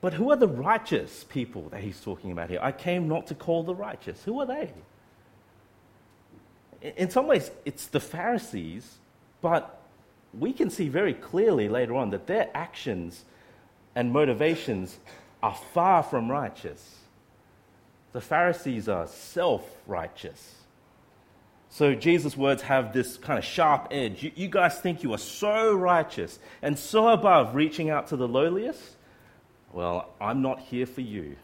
But 0.00 0.14
who 0.14 0.30
are 0.30 0.36
the 0.36 0.48
righteous 0.48 1.24
people 1.24 1.68
that 1.70 1.80
he's 1.80 2.00
talking 2.00 2.30
about 2.30 2.50
here? 2.50 2.60
I 2.62 2.72
came 2.72 3.08
not 3.08 3.26
to 3.28 3.34
call 3.34 3.64
the 3.64 3.74
righteous. 3.74 4.22
Who 4.24 4.40
are 4.40 4.46
they? 4.46 4.72
In 6.96 7.10
some 7.10 7.26
ways, 7.26 7.50
it's 7.64 7.86
the 7.86 7.98
Pharisees, 7.98 8.98
but 9.40 9.82
we 10.32 10.52
can 10.52 10.70
see 10.70 10.88
very 10.88 11.14
clearly 11.14 11.68
later 11.68 11.96
on 11.96 12.10
that 12.10 12.28
their 12.28 12.48
actions 12.54 13.24
and 13.96 14.12
motivations 14.12 14.98
are 15.42 15.56
far 15.74 16.04
from 16.04 16.30
righteous. 16.30 16.98
The 18.12 18.20
Pharisees 18.20 18.88
are 18.88 19.08
self 19.08 19.64
righteous. 19.86 20.54
So 21.70 21.94
Jesus' 21.94 22.36
words 22.36 22.62
have 22.62 22.92
this 22.92 23.16
kind 23.16 23.38
of 23.38 23.44
sharp 23.44 23.88
edge. 23.90 24.22
You, 24.22 24.32
you, 24.34 24.48
guys 24.48 24.80
think 24.80 25.02
you 25.02 25.12
are 25.12 25.18
so 25.18 25.74
righteous 25.74 26.38
and 26.62 26.78
so 26.78 27.08
above 27.08 27.54
reaching 27.54 27.90
out 27.90 28.06
to 28.08 28.16
the 28.16 28.26
lowliest? 28.26 28.96
Well, 29.72 30.10
I'm 30.20 30.42
not 30.42 30.60
here 30.60 30.86
for 30.86 31.00
you. 31.00 31.36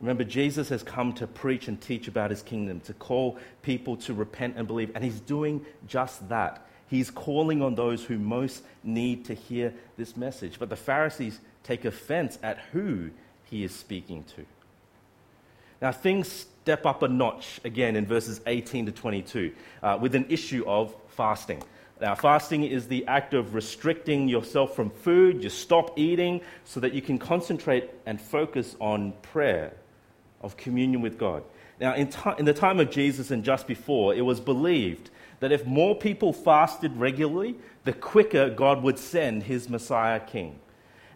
Remember, 0.00 0.22
Jesus 0.22 0.68
has 0.68 0.82
come 0.82 1.12
to 1.14 1.26
preach 1.26 1.66
and 1.66 1.80
teach 1.80 2.06
about 2.06 2.30
his 2.30 2.42
kingdom, 2.42 2.80
to 2.80 2.92
call 2.92 3.38
people 3.62 3.96
to 3.98 4.14
repent 4.14 4.54
and 4.56 4.66
believe, 4.66 4.92
and 4.94 5.02
he's 5.02 5.20
doing 5.20 5.64
just 5.88 6.28
that. 6.28 6.66
He's 6.86 7.10
calling 7.10 7.62
on 7.62 7.74
those 7.74 8.04
who 8.04 8.18
most 8.18 8.62
need 8.84 9.24
to 9.26 9.34
hear 9.34 9.74
this 9.96 10.16
message. 10.16 10.58
But 10.58 10.70
the 10.70 10.76
Pharisees 10.76 11.40
take 11.62 11.84
offense 11.84 12.38
at 12.42 12.58
who 12.72 13.10
he 13.44 13.64
is 13.64 13.74
speaking 13.74 14.24
to. 14.36 14.46
Now, 15.82 15.92
things 15.92 16.46
step 16.62 16.86
up 16.86 17.02
a 17.02 17.08
notch 17.08 17.60
again 17.64 17.94
in 17.94 18.06
verses 18.06 18.40
18 18.46 18.86
to 18.86 18.92
22 18.92 19.52
uh, 19.82 19.98
with 20.00 20.14
an 20.14 20.26
issue 20.28 20.64
of 20.66 20.94
fasting. 21.08 21.62
Now, 22.00 22.14
fasting 22.14 22.64
is 22.64 22.86
the 22.86 23.06
act 23.06 23.34
of 23.34 23.54
restricting 23.54 24.28
yourself 24.28 24.76
from 24.76 24.90
food. 24.90 25.42
You 25.42 25.50
stop 25.50 25.98
eating 25.98 26.40
so 26.64 26.78
that 26.80 26.92
you 26.92 27.02
can 27.02 27.18
concentrate 27.18 27.90
and 28.06 28.20
focus 28.20 28.76
on 28.80 29.12
prayer, 29.22 29.72
of 30.40 30.56
communion 30.56 31.00
with 31.00 31.18
God. 31.18 31.42
Now, 31.80 31.94
in, 31.94 32.08
t- 32.08 32.30
in 32.38 32.44
the 32.44 32.54
time 32.54 32.78
of 32.78 32.90
Jesus 32.90 33.30
and 33.30 33.42
just 33.42 33.66
before, 33.66 34.14
it 34.14 34.20
was 34.20 34.38
believed 34.38 35.10
that 35.40 35.52
if 35.52 35.66
more 35.66 35.96
people 35.96 36.32
fasted 36.32 36.96
regularly, 36.96 37.56
the 37.84 37.92
quicker 37.92 38.50
God 38.50 38.82
would 38.82 38.98
send 38.98 39.44
his 39.44 39.68
Messiah 39.68 40.20
king. 40.20 40.58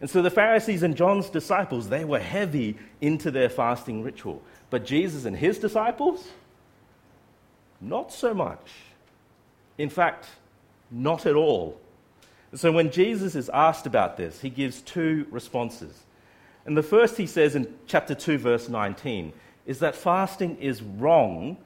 And 0.01 0.11
so 0.11 0.21
the 0.21 0.31
Pharisees 0.31 0.83
and 0.83 0.97
John's 0.97 1.31
disciples, 1.31 1.89
they 1.89 2.05
were 2.05 2.19
heavy 2.19 2.77
into 3.01 3.31
their 3.31 3.49
fasting 3.49 4.03
ritual. 4.03 4.43
But 4.69 4.85
Jesus 4.85 5.25
and 5.25 5.37
his 5.37 5.59
disciples, 5.59 6.29
not 7.81 8.13
so 8.13 8.35
much. 8.35 8.69
In 9.79 9.89
fact, 9.89 10.27
not 10.93 11.27
at 11.27 11.35
all. 11.35 11.81
So 12.55 12.71
when 12.71 12.91
Jesus 12.91 13.35
is 13.35 13.49
asked 13.49 13.87
about 13.87 14.17
this, 14.17 14.41
he 14.41 14.51
gives 14.51 14.83
two 14.83 15.27
responses. 15.31 16.05
And 16.67 16.77
the 16.77 16.83
first 16.83 17.17
he 17.17 17.27
says 17.27 17.57
in 17.57 17.75
chapter 17.87 18.15
2, 18.15 18.39
verse 18.39 18.69
19, 18.69 19.33
is 19.67 19.79
that 19.79 19.97
fasting 19.97 20.59
is 20.59 20.83
wrong. 20.83 21.57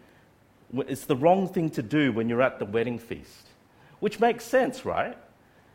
It's 0.72 1.04
the 1.04 1.16
wrong 1.16 1.48
thing 1.48 1.70
to 1.70 1.82
do 1.82 2.12
when 2.12 2.28
you're 2.28 2.42
at 2.42 2.58
the 2.58 2.64
wedding 2.64 2.98
feast, 2.98 3.48
which 3.98 4.20
makes 4.20 4.44
sense, 4.44 4.84
right? 4.84 5.18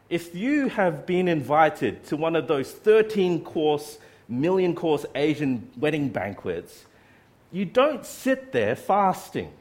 If 0.09 0.33
you 0.33 0.69
have 0.69 1.05
been 1.05 1.27
invited 1.27 2.05
to 2.05 2.17
one 2.17 2.35
of 2.35 2.47
those 2.47 2.71
13 2.71 3.43
course, 3.43 3.97
million 4.27 4.75
course 4.75 5.05
Asian 5.13 5.69
wedding 5.77 6.09
banquets, 6.09 6.85
you 7.51 7.65
don't 7.65 8.05
sit 8.05 8.51
there 8.51 8.75
fasting. 8.75 9.51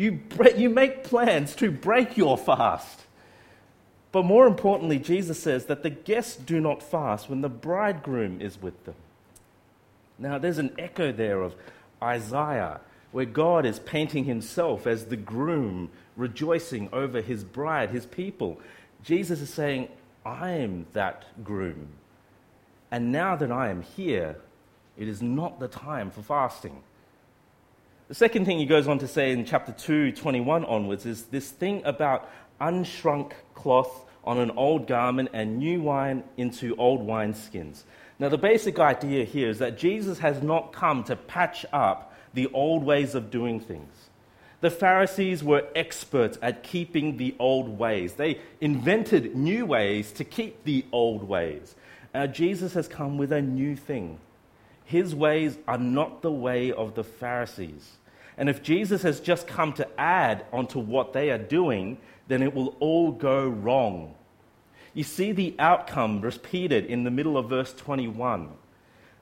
You, 0.00 0.18
you 0.56 0.70
make 0.70 1.04
plans 1.04 1.54
to 1.56 1.70
break 1.70 2.16
your 2.16 2.38
fast. 2.38 3.02
But 4.12 4.24
more 4.24 4.46
importantly, 4.46 4.98
Jesus 4.98 5.38
says 5.38 5.66
that 5.66 5.82
the 5.82 5.90
guests 5.90 6.36
do 6.36 6.58
not 6.58 6.82
fast 6.82 7.28
when 7.28 7.42
the 7.42 7.50
bridegroom 7.50 8.40
is 8.40 8.62
with 8.62 8.82
them. 8.86 8.94
Now, 10.18 10.38
there's 10.38 10.56
an 10.56 10.74
echo 10.78 11.12
there 11.12 11.42
of 11.42 11.54
Isaiah, 12.02 12.80
where 13.12 13.26
God 13.26 13.66
is 13.66 13.78
painting 13.78 14.24
himself 14.24 14.86
as 14.86 15.04
the 15.04 15.18
groom, 15.18 15.90
rejoicing 16.16 16.88
over 16.94 17.20
his 17.20 17.44
bride, 17.44 17.90
his 17.90 18.06
people. 18.06 18.58
Jesus 19.04 19.42
is 19.42 19.52
saying, 19.52 19.88
I 20.24 20.52
am 20.52 20.86
that 20.94 21.26
groom. 21.44 21.88
And 22.90 23.12
now 23.12 23.36
that 23.36 23.52
I 23.52 23.68
am 23.68 23.82
here, 23.82 24.38
it 24.96 25.08
is 25.08 25.20
not 25.20 25.60
the 25.60 25.68
time 25.68 26.10
for 26.10 26.22
fasting. 26.22 26.84
The 28.10 28.16
second 28.16 28.44
thing 28.44 28.58
he 28.58 28.66
goes 28.66 28.88
on 28.88 28.98
to 28.98 29.06
say 29.06 29.30
in 29.30 29.44
chapter 29.44 29.70
2, 29.70 30.10
21 30.10 30.64
onwards, 30.64 31.06
is 31.06 31.26
this 31.26 31.48
thing 31.48 31.80
about 31.84 32.28
unshrunk 32.60 33.34
cloth 33.54 34.04
on 34.24 34.40
an 34.40 34.50
old 34.50 34.88
garment 34.88 35.28
and 35.32 35.58
new 35.58 35.80
wine 35.80 36.24
into 36.36 36.74
old 36.74 37.06
wineskins. 37.06 37.84
Now, 38.18 38.28
the 38.28 38.36
basic 38.36 38.80
idea 38.80 39.24
here 39.24 39.48
is 39.48 39.60
that 39.60 39.78
Jesus 39.78 40.18
has 40.18 40.42
not 40.42 40.72
come 40.72 41.04
to 41.04 41.14
patch 41.14 41.64
up 41.72 42.12
the 42.34 42.48
old 42.48 42.82
ways 42.82 43.14
of 43.14 43.30
doing 43.30 43.60
things. 43.60 43.92
The 44.60 44.70
Pharisees 44.70 45.44
were 45.44 45.68
experts 45.76 46.36
at 46.42 46.64
keeping 46.64 47.16
the 47.16 47.36
old 47.38 47.78
ways. 47.78 48.14
They 48.14 48.40
invented 48.60 49.36
new 49.36 49.66
ways 49.66 50.10
to 50.14 50.24
keep 50.24 50.64
the 50.64 50.84
old 50.90 51.22
ways. 51.22 51.76
Now, 52.12 52.26
Jesus 52.26 52.74
has 52.74 52.88
come 52.88 53.18
with 53.18 53.30
a 53.30 53.40
new 53.40 53.76
thing. 53.76 54.18
His 54.84 55.14
ways 55.14 55.56
are 55.68 55.78
not 55.78 56.22
the 56.22 56.32
way 56.32 56.72
of 56.72 56.96
the 56.96 57.04
Pharisees. 57.04 57.98
And 58.40 58.48
if 58.48 58.62
Jesus 58.62 59.02
has 59.02 59.20
just 59.20 59.46
come 59.46 59.74
to 59.74 59.86
add 60.00 60.46
onto 60.50 60.80
what 60.80 61.12
they 61.12 61.30
are 61.30 61.36
doing, 61.36 61.98
then 62.26 62.42
it 62.42 62.54
will 62.54 62.74
all 62.80 63.12
go 63.12 63.46
wrong. 63.46 64.14
You 64.94 65.04
see 65.04 65.32
the 65.32 65.54
outcome 65.58 66.22
repeated 66.22 66.86
in 66.86 67.04
the 67.04 67.10
middle 67.10 67.36
of 67.36 67.50
verse 67.50 67.74
21. 67.74 68.48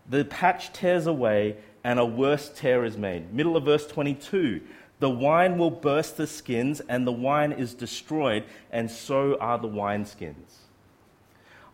The 0.09 0.25
patch 0.25 0.73
tears 0.73 1.09
away 1.09 1.57
and 1.83 1.99
a 1.99 2.07
worse 2.07 2.49
tear 2.55 2.85
is 2.85 2.97
made. 2.97 3.35
Middle 3.35 3.57
of 3.57 3.65
verse 3.65 3.89
22. 3.89 4.61
The 5.01 5.11
wine 5.11 5.59
will 5.59 5.73
burst 5.73 6.17
the 6.17 6.29
skins 6.29 6.81
and 6.89 7.05
the 7.05 7.11
wine 7.11 7.51
is 7.51 7.75
destroyed, 7.75 8.45
and 8.71 8.89
so 8.89 9.37
are 9.41 9.59
the 9.59 9.69
wineskins. 9.69 10.59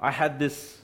I 0.00 0.12
had 0.12 0.38
this 0.38 0.78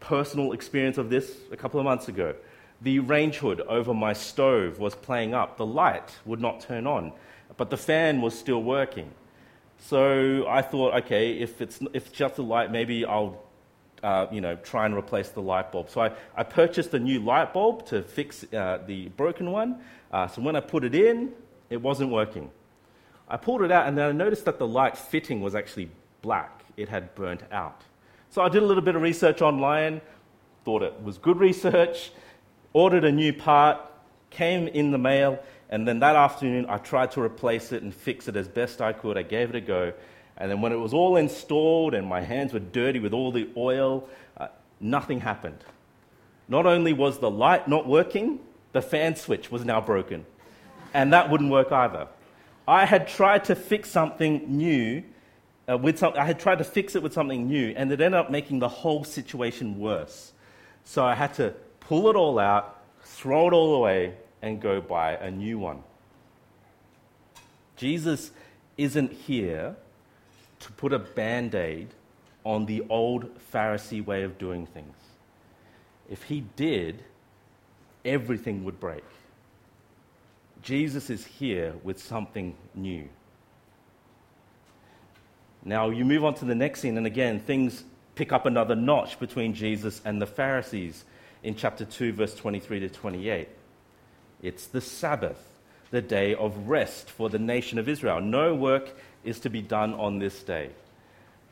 personal 0.00 0.52
experience 0.52 0.96
of 0.96 1.10
this 1.10 1.36
a 1.52 1.58
couple 1.58 1.78
of 1.78 1.84
months 1.84 2.08
ago. 2.08 2.34
The 2.82 2.98
range 3.00 3.36
hood 3.36 3.60
over 3.62 3.92
my 3.92 4.12
stove 4.12 4.78
was 4.78 4.94
playing 4.94 5.34
up. 5.34 5.56
The 5.56 5.66
light 5.66 6.16
would 6.24 6.40
not 6.40 6.60
turn 6.60 6.86
on, 6.86 7.12
but 7.56 7.70
the 7.70 7.76
fan 7.76 8.20
was 8.20 8.38
still 8.38 8.62
working. 8.62 9.10
So 9.78 10.46
I 10.48 10.62
thought, 10.62 10.94
okay, 11.04 11.32
if 11.32 11.60
it's, 11.60 11.80
if 11.92 12.06
it's 12.06 12.16
just 12.16 12.36
the 12.36 12.42
light, 12.42 12.70
maybe 12.70 13.04
I'll 13.04 13.42
uh, 14.02 14.26
you 14.30 14.40
know, 14.40 14.56
try 14.56 14.86
and 14.86 14.94
replace 14.94 15.28
the 15.30 15.42
light 15.42 15.72
bulb. 15.72 15.90
So 15.90 16.00
I, 16.00 16.12
I 16.34 16.42
purchased 16.42 16.94
a 16.94 16.98
new 16.98 17.20
light 17.20 17.52
bulb 17.52 17.86
to 17.86 18.02
fix 18.02 18.44
uh, 18.52 18.78
the 18.86 19.08
broken 19.10 19.50
one. 19.50 19.80
Uh, 20.12 20.26
so 20.26 20.42
when 20.42 20.56
I 20.56 20.60
put 20.60 20.84
it 20.84 20.94
in, 20.94 21.32
it 21.68 21.80
wasn't 21.80 22.10
working. 22.10 22.50
I 23.28 23.36
pulled 23.36 23.62
it 23.62 23.70
out 23.70 23.86
and 23.86 23.96
then 23.96 24.08
I 24.08 24.12
noticed 24.12 24.44
that 24.46 24.58
the 24.58 24.66
light 24.66 24.96
fitting 24.96 25.40
was 25.40 25.54
actually 25.54 25.90
black. 26.22 26.64
It 26.76 26.88
had 26.88 27.14
burnt 27.14 27.42
out. 27.52 27.82
So 28.30 28.42
I 28.42 28.48
did 28.48 28.62
a 28.62 28.66
little 28.66 28.82
bit 28.82 28.96
of 28.96 29.02
research 29.02 29.42
online, 29.42 30.00
thought 30.64 30.82
it 30.82 30.94
was 31.02 31.18
good 31.18 31.38
research, 31.38 32.10
ordered 32.72 33.04
a 33.04 33.12
new 33.12 33.32
part, 33.32 33.78
came 34.30 34.68
in 34.68 34.90
the 34.90 34.98
mail, 34.98 35.38
and 35.68 35.86
then 35.86 36.00
that 36.00 36.16
afternoon 36.16 36.66
I 36.68 36.78
tried 36.78 37.12
to 37.12 37.22
replace 37.22 37.72
it 37.72 37.82
and 37.82 37.94
fix 37.94 38.28
it 38.28 38.36
as 38.36 38.48
best 38.48 38.80
I 38.80 38.92
could. 38.92 39.16
I 39.16 39.22
gave 39.22 39.50
it 39.50 39.56
a 39.56 39.60
go. 39.60 39.92
And 40.36 40.50
then 40.50 40.60
when 40.60 40.72
it 40.72 40.76
was 40.76 40.94
all 40.94 41.16
installed 41.16 41.94
and 41.94 42.06
my 42.06 42.20
hands 42.20 42.52
were 42.52 42.60
dirty 42.60 42.98
with 42.98 43.12
all 43.12 43.30
the 43.30 43.48
oil, 43.56 44.08
uh, 44.36 44.48
nothing 44.80 45.20
happened. 45.20 45.58
Not 46.48 46.66
only 46.66 46.92
was 46.92 47.18
the 47.18 47.30
light 47.30 47.68
not 47.68 47.86
working, 47.86 48.40
the 48.72 48.82
fan 48.82 49.16
switch 49.16 49.50
was 49.50 49.64
now 49.64 49.80
broken. 49.80 50.24
And 50.94 51.12
that 51.12 51.30
wouldn't 51.30 51.50
work 51.50 51.70
either. 51.70 52.08
I 52.66 52.84
had 52.84 53.06
tried 53.06 53.44
to 53.44 53.54
fix 53.54 53.90
something 53.90 54.56
new 54.56 55.04
uh, 55.70 55.76
with 55.76 55.98
some, 55.98 56.14
I 56.16 56.24
had 56.24 56.40
tried 56.40 56.58
to 56.58 56.64
fix 56.64 56.96
it 56.96 57.02
with 57.02 57.12
something 57.12 57.46
new, 57.46 57.72
and 57.76 57.92
it 57.92 58.00
ended 58.00 58.18
up 58.18 58.30
making 58.30 58.58
the 58.58 58.68
whole 58.68 59.04
situation 59.04 59.78
worse. 59.78 60.32
So 60.84 61.04
I 61.04 61.14
had 61.14 61.34
to 61.34 61.54
pull 61.90 62.08
it 62.08 62.14
all 62.14 62.38
out, 62.38 62.84
throw 63.02 63.48
it 63.48 63.52
all 63.52 63.74
away, 63.74 64.14
and 64.42 64.62
go 64.62 64.80
buy 64.80 65.16
a 65.16 65.28
new 65.28 65.58
one. 65.58 65.82
Jesus 67.76 68.30
isn't 68.78 69.10
here 69.12 69.74
to 70.60 70.70
put 70.70 70.92
a 70.92 71.00
band 71.00 71.56
aid 71.56 71.88
on 72.44 72.66
the 72.66 72.84
old 72.88 73.28
Pharisee 73.52 74.04
way 74.04 74.22
of 74.22 74.38
doing 74.38 74.66
things. 74.66 74.94
If 76.08 76.22
he 76.22 76.44
did, 76.54 77.02
everything 78.04 78.62
would 78.62 78.78
break. 78.78 79.02
Jesus 80.62 81.10
is 81.10 81.26
here 81.26 81.74
with 81.82 82.00
something 82.00 82.54
new. 82.72 83.08
Now, 85.64 85.90
you 85.90 86.04
move 86.04 86.24
on 86.24 86.34
to 86.34 86.44
the 86.44 86.54
next 86.54 86.82
scene, 86.82 86.96
and 86.96 87.06
again, 87.08 87.40
things 87.40 87.82
pick 88.14 88.32
up 88.32 88.46
another 88.46 88.76
notch 88.76 89.18
between 89.18 89.54
Jesus 89.54 90.00
and 90.04 90.22
the 90.22 90.26
Pharisees 90.26 91.04
in 91.42 91.54
chapter 91.54 91.84
2, 91.84 92.12
verse 92.12 92.34
23 92.34 92.80
to 92.80 92.88
28. 92.88 93.48
It's 94.42 94.66
the 94.66 94.80
Sabbath, 94.80 95.58
the 95.90 96.02
day 96.02 96.34
of 96.34 96.68
rest 96.68 97.10
for 97.10 97.28
the 97.28 97.38
nation 97.38 97.78
of 97.78 97.88
Israel. 97.88 98.20
No 98.20 98.54
work 98.54 98.96
is 99.24 99.40
to 99.40 99.50
be 99.50 99.62
done 99.62 99.94
on 99.94 100.18
this 100.18 100.42
day. 100.42 100.70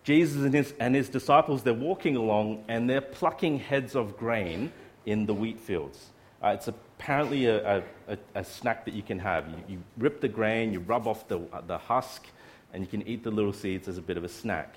Jesus 0.05 0.43
and 0.43 0.55
his, 0.55 0.73
and 0.81 0.95
his 0.95 1.09
disciples, 1.09 1.63
they're 1.63 1.75
walking 1.75 2.17
along 2.17 2.65
and 2.69 2.89
they're 2.89 3.01
plucking 3.01 3.59
heads 3.59 3.95
of 3.95 4.17
grain 4.17 4.73
in 5.05 5.27
the 5.27 5.35
wheat 5.35 5.61
fields. 5.61 6.07
Uh, 6.43 6.49
it's 6.49 6.69
apparently 6.69 7.47
a, 7.47 7.83
a, 8.07 8.19
a, 8.35 8.45
snack 8.45 8.85
that 8.85 8.95
you 8.95 9.03
can 9.03 9.19
have. 9.19 9.49
You, 9.49 9.57
you, 9.69 9.83
rip 9.97 10.21
the 10.21 10.29
grain, 10.29 10.73
you 10.73 10.81
rub 10.81 11.07
off 11.09 11.27
the, 11.27 11.41
the 11.67 11.79
husk, 11.79 12.27
and 12.73 12.83
you 12.83 12.89
can 12.89 13.07
eat 13.09 13.25
the 13.25 13.31
little 13.31 13.53
seeds 13.53 13.89
as 13.89 13.99
a 13.99 14.03
bit 14.03 14.17
of 14.17 14.25
a 14.25 14.29
snack. 14.29 14.77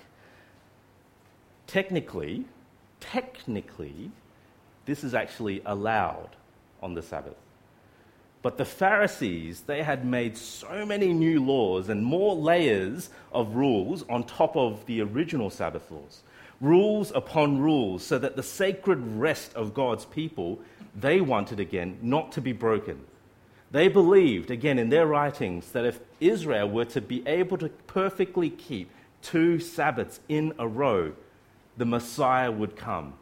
Technically, 1.67 2.45
technically, 2.99 4.11
this 4.85 5.03
is 5.03 5.13
actually 5.13 5.61
allowed 5.65 6.29
on 6.81 6.93
the 6.93 7.01
Sabbath. 7.01 7.35
But 8.41 8.57
the 8.57 8.65
Pharisees, 8.65 9.61
they 9.61 9.83
had 9.83 10.03
made 10.03 10.35
so 10.35 10.85
many 10.85 11.13
new 11.13 11.43
laws 11.43 11.89
and 11.89 12.03
more 12.03 12.35
layers 12.35 13.09
of 13.31 13.55
rules 13.55 14.03
on 14.09 14.23
top 14.23 14.55
of 14.55 14.85
the 14.87 15.01
original 15.01 15.49
Sabbath 15.49 15.91
laws. 15.91 16.21
Rules 16.59 17.11
upon 17.13 17.59
rules, 17.59 18.03
so 18.03 18.17
that 18.17 18.35
the 18.35 18.43
sacred 18.43 18.99
rest 19.17 19.53
of 19.53 19.73
God's 19.73 20.05
people, 20.05 20.59
they 20.95 21.21
wanted 21.21 21.59
again 21.59 21.97
not 22.01 22.31
to 22.33 22.41
be 22.41 22.51
broken. 22.51 23.01
They 23.71 23.87
believed, 23.87 24.51
again 24.51 24.77
in 24.79 24.89
their 24.89 25.07
writings, 25.07 25.71
that 25.71 25.85
if 25.85 25.99
Israel 26.19 26.69
were 26.69 26.85
to 26.85 27.01
be 27.01 27.25
able 27.27 27.57
to 27.59 27.69
perfectly 27.69 28.49
keep 28.49 28.89
two 29.21 29.59
Sabbaths 29.59 30.19
in 30.27 30.53
a 30.59 30.67
row, 30.67 31.13
the 31.77 31.85
Messiah 31.85 32.51
would 32.51 32.75
come. 32.75 33.13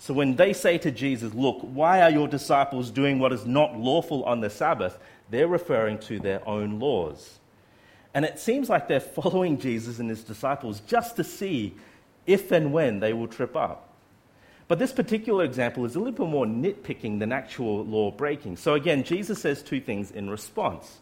So 0.00 0.12
when 0.12 0.34
they 0.34 0.52
say 0.52 0.78
to 0.78 0.90
Jesus, 0.90 1.32
Look, 1.34 1.60
why 1.60 2.02
are 2.02 2.10
your 2.10 2.26
disciples 2.26 2.90
doing 2.90 3.20
what 3.20 3.32
is 3.32 3.46
not 3.46 3.78
lawful 3.78 4.24
on 4.24 4.40
the 4.40 4.50
Sabbath? 4.50 4.98
they're 5.30 5.48
referring 5.48 5.98
to 5.98 6.18
their 6.18 6.46
own 6.46 6.78
laws. 6.78 7.38
And 8.12 8.24
it 8.24 8.38
seems 8.38 8.68
like 8.68 8.88
they're 8.88 9.00
following 9.22 9.58
Jesus 9.58 9.98
and 9.98 10.10
his 10.10 10.22
disciples 10.22 10.80
just 10.86 11.16
to 11.16 11.24
see 11.24 11.74
if 12.26 12.50
and 12.50 12.72
when 12.72 13.00
they 13.00 13.12
will 13.12 13.28
trip 13.28 13.56
up. 13.56 13.86
But 14.68 14.78
this 14.78 14.92
particular 14.92 15.44
example 15.44 15.84
is 15.84 15.96
a 15.96 15.98
little 15.98 16.26
bit 16.26 16.30
more 16.30 16.46
nitpicking 16.46 17.18
than 17.18 17.32
actual 17.32 17.84
law 17.84 18.10
breaking. 18.10 18.56
So 18.56 18.74
again, 18.74 19.02
Jesus 19.02 19.40
says 19.40 19.62
two 19.62 19.80
things 19.80 20.12
in 20.12 20.30
response. 20.30 20.98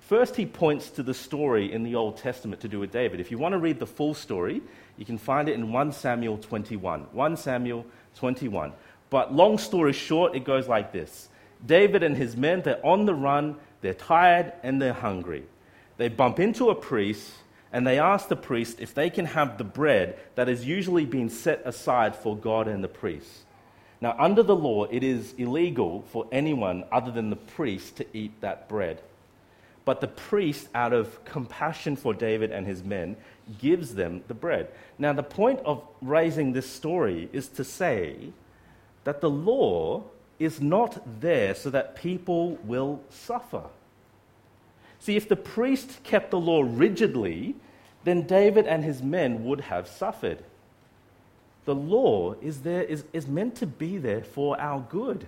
First, 0.00 0.36
he 0.36 0.46
points 0.46 0.90
to 0.90 1.02
the 1.02 1.14
story 1.14 1.72
in 1.72 1.82
the 1.82 1.94
Old 1.94 2.16
Testament 2.16 2.62
to 2.62 2.68
do 2.68 2.80
with 2.80 2.90
David. 2.90 3.20
If 3.20 3.30
you 3.30 3.38
want 3.38 3.52
to 3.52 3.58
read 3.58 3.78
the 3.78 3.86
full 3.86 4.14
story, 4.14 4.62
you 4.96 5.04
can 5.04 5.18
find 5.18 5.48
it 5.48 5.54
in 5.54 5.72
1 5.72 5.92
Samuel 5.92 6.38
21. 6.38 7.02
1 7.12 7.36
Samuel 7.36 7.86
21. 8.16 8.72
But 9.10 9.34
long 9.34 9.58
story 9.58 9.92
short, 9.92 10.34
it 10.34 10.44
goes 10.44 10.68
like 10.68 10.92
this 10.92 11.28
David 11.64 12.02
and 12.02 12.16
his 12.16 12.36
men, 12.36 12.62
they're 12.62 12.84
on 12.84 13.06
the 13.06 13.14
run, 13.14 13.56
they're 13.80 13.94
tired, 13.94 14.52
and 14.62 14.80
they're 14.80 14.92
hungry. 14.92 15.44
They 15.96 16.08
bump 16.08 16.40
into 16.40 16.70
a 16.70 16.74
priest 16.74 17.30
and 17.72 17.86
they 17.86 17.98
ask 17.98 18.28
the 18.28 18.36
priest 18.36 18.80
if 18.80 18.94
they 18.94 19.08
can 19.08 19.24
have 19.24 19.56
the 19.56 19.64
bread 19.64 20.18
that 20.34 20.48
has 20.48 20.64
usually 20.64 21.06
been 21.06 21.30
set 21.30 21.62
aside 21.64 22.14
for 22.14 22.36
God 22.36 22.68
and 22.68 22.84
the 22.84 22.88
priest. 22.88 23.44
Now, 24.00 24.14
under 24.18 24.42
the 24.42 24.56
law, 24.56 24.84
it 24.84 25.02
is 25.02 25.32
illegal 25.38 26.02
for 26.08 26.26
anyone 26.32 26.84
other 26.92 27.10
than 27.10 27.30
the 27.30 27.36
priest 27.36 27.96
to 27.96 28.06
eat 28.12 28.40
that 28.40 28.68
bread. 28.68 29.00
But 29.84 30.00
the 30.00 30.08
priest, 30.08 30.68
out 30.74 30.92
of 30.92 31.24
compassion 31.24 31.96
for 31.96 32.12
David 32.12 32.50
and 32.50 32.66
his 32.66 32.82
men, 32.82 33.16
gives 33.58 33.94
them 33.94 34.22
the 34.28 34.34
bread. 34.34 34.68
Now, 34.98 35.12
the 35.12 35.22
point 35.22 35.60
of 35.64 35.82
raising 36.00 36.52
this 36.52 36.68
story 36.68 37.28
is 37.32 37.48
to 37.48 37.64
say 37.64 38.32
that 39.04 39.20
the 39.20 39.30
law 39.30 40.04
is 40.38 40.60
not 40.60 41.20
there 41.20 41.54
so 41.54 41.70
that 41.70 41.96
people 41.96 42.56
will 42.64 43.00
suffer. 43.10 43.64
See, 44.98 45.16
if 45.16 45.28
the 45.28 45.36
priest 45.36 46.02
kept 46.04 46.30
the 46.30 46.40
law 46.40 46.62
rigidly, 46.64 47.56
then 48.04 48.22
David 48.22 48.66
and 48.66 48.84
his 48.84 49.02
men 49.02 49.44
would 49.44 49.62
have 49.62 49.88
suffered. 49.88 50.38
The 51.64 51.74
law 51.74 52.34
is, 52.40 52.62
there, 52.62 52.82
is, 52.82 53.04
is 53.12 53.26
meant 53.26 53.56
to 53.56 53.66
be 53.66 53.98
there 53.98 54.22
for 54.22 54.60
our 54.60 54.80
good. 54.80 55.26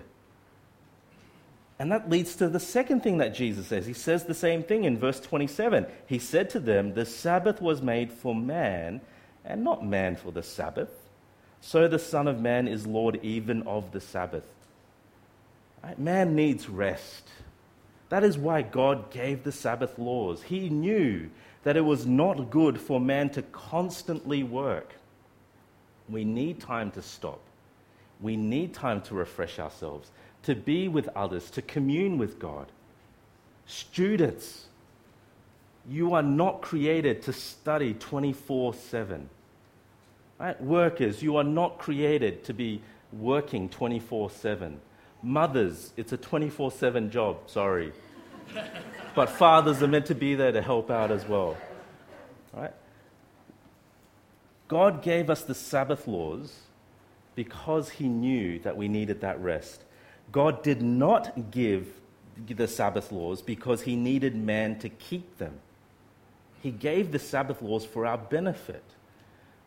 And 1.77 1.91
that 1.91 2.09
leads 2.09 2.35
to 2.37 2.47
the 2.47 2.59
second 2.59 3.01
thing 3.01 3.17
that 3.17 3.35
Jesus 3.35 3.67
says. 3.67 3.85
He 3.85 3.93
says 3.93 4.23
the 4.23 4.33
same 4.33 4.63
thing 4.63 4.85
in 4.85 4.97
verse 4.97 5.19
27. 5.19 5.85
He 6.07 6.19
said 6.19 6.49
to 6.51 6.59
them, 6.59 6.93
The 6.93 7.05
Sabbath 7.05 7.61
was 7.61 7.81
made 7.81 8.13
for 8.13 8.33
man, 8.33 9.01
and 9.43 9.63
not 9.63 9.85
man 9.85 10.15
for 10.15 10.31
the 10.31 10.43
Sabbath. 10.43 10.89
So 11.59 11.87
the 11.87 11.99
Son 11.99 12.27
of 12.27 12.39
Man 12.39 12.67
is 12.67 12.85
Lord 12.85 13.19
even 13.23 13.63
of 13.63 13.91
the 13.91 13.99
Sabbath. 13.99 14.45
Right? 15.83 15.97
Man 15.97 16.35
needs 16.35 16.69
rest. 16.69 17.27
That 18.09 18.23
is 18.23 18.37
why 18.37 18.61
God 18.61 19.09
gave 19.11 19.43
the 19.43 19.51
Sabbath 19.51 19.97
laws. 19.97 20.43
He 20.43 20.69
knew 20.69 21.29
that 21.63 21.75
it 21.75 21.81
was 21.81 22.05
not 22.05 22.51
good 22.51 22.79
for 22.79 22.99
man 22.99 23.31
to 23.31 23.41
constantly 23.41 24.43
work. 24.43 24.93
We 26.07 26.23
need 26.23 26.59
time 26.59 26.91
to 26.91 27.01
stop. 27.01 27.41
We 28.21 28.37
need 28.37 28.73
time 28.73 29.01
to 29.01 29.15
refresh 29.15 29.59
ourselves, 29.59 30.11
to 30.45 30.55
be 30.55 30.87
with 30.87 31.09
others, 31.15 31.49
to 31.51 31.61
commune 31.61 32.17
with 32.17 32.39
God. 32.39 32.67
Students, 33.65 34.65
you 35.89 36.13
are 36.13 36.23
not 36.23 36.61
created 36.61 37.23
to 37.23 37.33
study 37.33 37.93
24 37.93 38.75
7. 38.75 39.29
Right? 40.39 40.61
Workers, 40.61 41.23
you 41.23 41.37
are 41.37 41.43
not 41.43 41.79
created 41.79 42.43
to 42.45 42.53
be 42.53 42.81
working 43.11 43.69
24 43.69 44.29
7. 44.29 44.79
Mothers, 45.23 45.93
it's 45.97 46.13
a 46.13 46.17
24 46.17 46.71
7 46.71 47.09
job, 47.09 47.37
sorry. 47.47 47.91
but 49.15 49.29
fathers 49.29 49.81
are 49.81 49.87
meant 49.87 50.05
to 50.05 50.15
be 50.15 50.35
there 50.35 50.51
to 50.51 50.61
help 50.61 50.91
out 50.91 51.11
as 51.11 51.27
well. 51.27 51.57
Right? 52.53 52.73
God 54.67 55.01
gave 55.01 55.29
us 55.31 55.41
the 55.41 55.55
Sabbath 55.55 56.07
laws 56.07 56.53
because 57.33 57.89
He 57.89 58.07
knew 58.07 58.59
that 58.59 58.77
we 58.77 58.87
needed 58.87 59.21
that 59.21 59.39
rest. 59.41 59.81
God 60.31 60.63
did 60.63 60.81
not 60.81 61.51
give 61.51 61.87
the 62.47 62.67
Sabbath 62.67 63.11
laws 63.11 63.41
because 63.41 63.81
He 63.81 63.95
needed 63.95 64.35
man 64.35 64.77
to 64.79 64.89
keep 64.89 65.37
them. 65.37 65.59
He 66.61 66.71
gave 66.71 67.11
the 67.11 67.19
Sabbath 67.19 67.61
laws 67.61 67.85
for 67.85 68.05
our 68.05 68.17
benefit. 68.17 68.83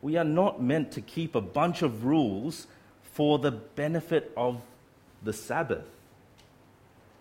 We 0.01 0.17
are 0.17 0.23
not 0.23 0.61
meant 0.61 0.91
to 0.93 1.01
keep 1.01 1.35
a 1.35 1.41
bunch 1.41 1.81
of 1.81 2.05
rules 2.05 2.67
for 3.01 3.39
the 3.39 3.51
benefit 3.51 4.31
of 4.37 4.61
the 5.23 5.33
Sabbath. 5.33 5.85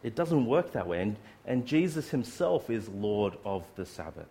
It 0.02 0.14
doesn't 0.14 0.46
work 0.46 0.72
that 0.72 0.86
way. 0.86 1.02
And, 1.02 1.16
and 1.44 1.66
Jesus 1.66 2.10
himself 2.10 2.70
is 2.70 2.88
Lord 2.88 3.36
of 3.44 3.64
the 3.76 3.84
Sabbath. 3.84 4.28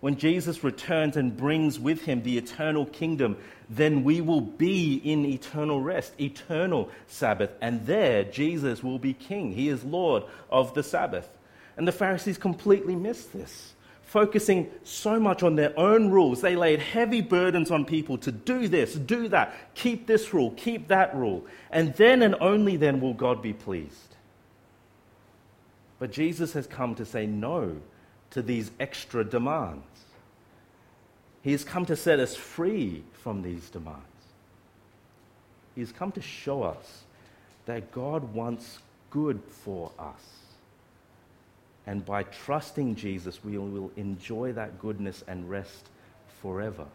When 0.00 0.16
Jesus 0.16 0.62
returns 0.62 1.16
and 1.16 1.36
brings 1.36 1.78
with 1.78 2.02
him 2.02 2.22
the 2.22 2.38
eternal 2.38 2.86
kingdom, 2.86 3.36
then 3.68 4.04
we 4.04 4.20
will 4.20 4.40
be 4.40 4.94
in 4.94 5.24
eternal 5.24 5.80
rest, 5.80 6.12
eternal 6.20 6.90
Sabbath. 7.08 7.50
And 7.60 7.84
there, 7.84 8.22
Jesus 8.24 8.82
will 8.82 8.98
be 8.98 9.12
king. 9.12 9.52
He 9.52 9.68
is 9.68 9.82
Lord 9.82 10.22
of 10.50 10.72
the 10.74 10.84
Sabbath. 10.84 11.28
And 11.76 11.86
the 11.86 11.92
Pharisees 11.92 12.38
completely 12.38 12.94
missed 12.94 13.32
this 13.32 13.74
focusing 14.08 14.70
so 14.84 15.20
much 15.20 15.42
on 15.42 15.54
their 15.54 15.78
own 15.78 16.10
rules. 16.10 16.40
They 16.40 16.56
laid 16.56 16.80
heavy 16.80 17.20
burdens 17.20 17.70
on 17.70 17.84
people 17.84 18.16
to 18.18 18.32
do 18.32 18.66
this, 18.66 18.94
do 18.94 19.28
that, 19.28 19.54
keep 19.74 20.06
this 20.06 20.32
rule, 20.32 20.52
keep 20.52 20.88
that 20.88 21.14
rule. 21.14 21.44
And 21.70 21.92
then 21.94 22.22
and 22.22 22.34
only 22.40 22.76
then 22.76 23.00
will 23.00 23.12
God 23.12 23.42
be 23.42 23.52
pleased. 23.52 24.16
But 25.98 26.10
Jesus 26.10 26.54
has 26.54 26.66
come 26.66 26.94
to 26.94 27.04
say 27.04 27.26
no 27.26 27.76
to 28.30 28.42
these 28.42 28.70
extra 28.78 29.24
demands. 29.24 29.84
He 31.42 31.52
has 31.52 31.64
come 31.64 31.86
to 31.86 31.96
set 31.96 32.20
us 32.20 32.36
free 32.36 33.02
from 33.12 33.42
these 33.42 33.70
demands. 33.70 34.02
He 35.74 35.80
has 35.80 35.92
come 35.92 36.12
to 36.12 36.20
show 36.20 36.62
us 36.62 37.04
that 37.66 37.92
God 37.92 38.34
wants 38.34 38.78
good 39.10 39.40
for 39.48 39.92
us. 39.98 40.22
And 41.86 42.04
by 42.04 42.24
trusting 42.24 42.96
Jesus, 42.96 43.42
we 43.42 43.56
will 43.56 43.90
enjoy 43.96 44.52
that 44.52 44.78
goodness 44.78 45.24
and 45.26 45.48
rest 45.48 45.88
forever. 46.42 46.86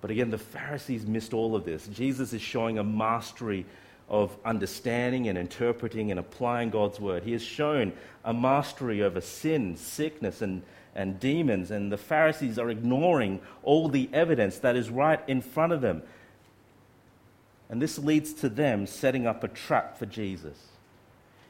But 0.00 0.10
again, 0.10 0.30
the 0.30 0.38
Pharisees 0.38 1.06
missed 1.06 1.32
all 1.32 1.56
of 1.56 1.64
this. 1.64 1.86
Jesus 1.88 2.32
is 2.32 2.42
showing 2.42 2.78
a 2.78 2.84
mastery 2.84 3.64
of 4.08 4.36
understanding 4.44 5.28
and 5.28 5.36
interpreting 5.36 6.10
and 6.10 6.18
applying 6.18 6.70
God's 6.70 6.98
word. 6.98 7.22
He 7.24 7.32
has 7.32 7.42
shown 7.42 7.92
a 8.24 8.32
mastery 8.32 9.02
over 9.02 9.20
sin, 9.20 9.76
sickness, 9.76 10.40
and, 10.40 10.62
and 10.94 11.20
demons, 11.20 11.70
and 11.70 11.92
the 11.92 11.98
Pharisees 11.98 12.58
are 12.58 12.70
ignoring 12.70 13.40
all 13.62 13.88
the 13.88 14.08
evidence 14.12 14.58
that 14.58 14.76
is 14.76 14.90
right 14.90 15.20
in 15.28 15.42
front 15.42 15.72
of 15.72 15.80
them. 15.80 16.02
And 17.68 17.82
this 17.82 17.98
leads 17.98 18.32
to 18.34 18.48
them 18.48 18.86
setting 18.86 19.26
up 19.26 19.44
a 19.44 19.48
trap 19.48 19.98
for 19.98 20.06
Jesus. 20.06 20.58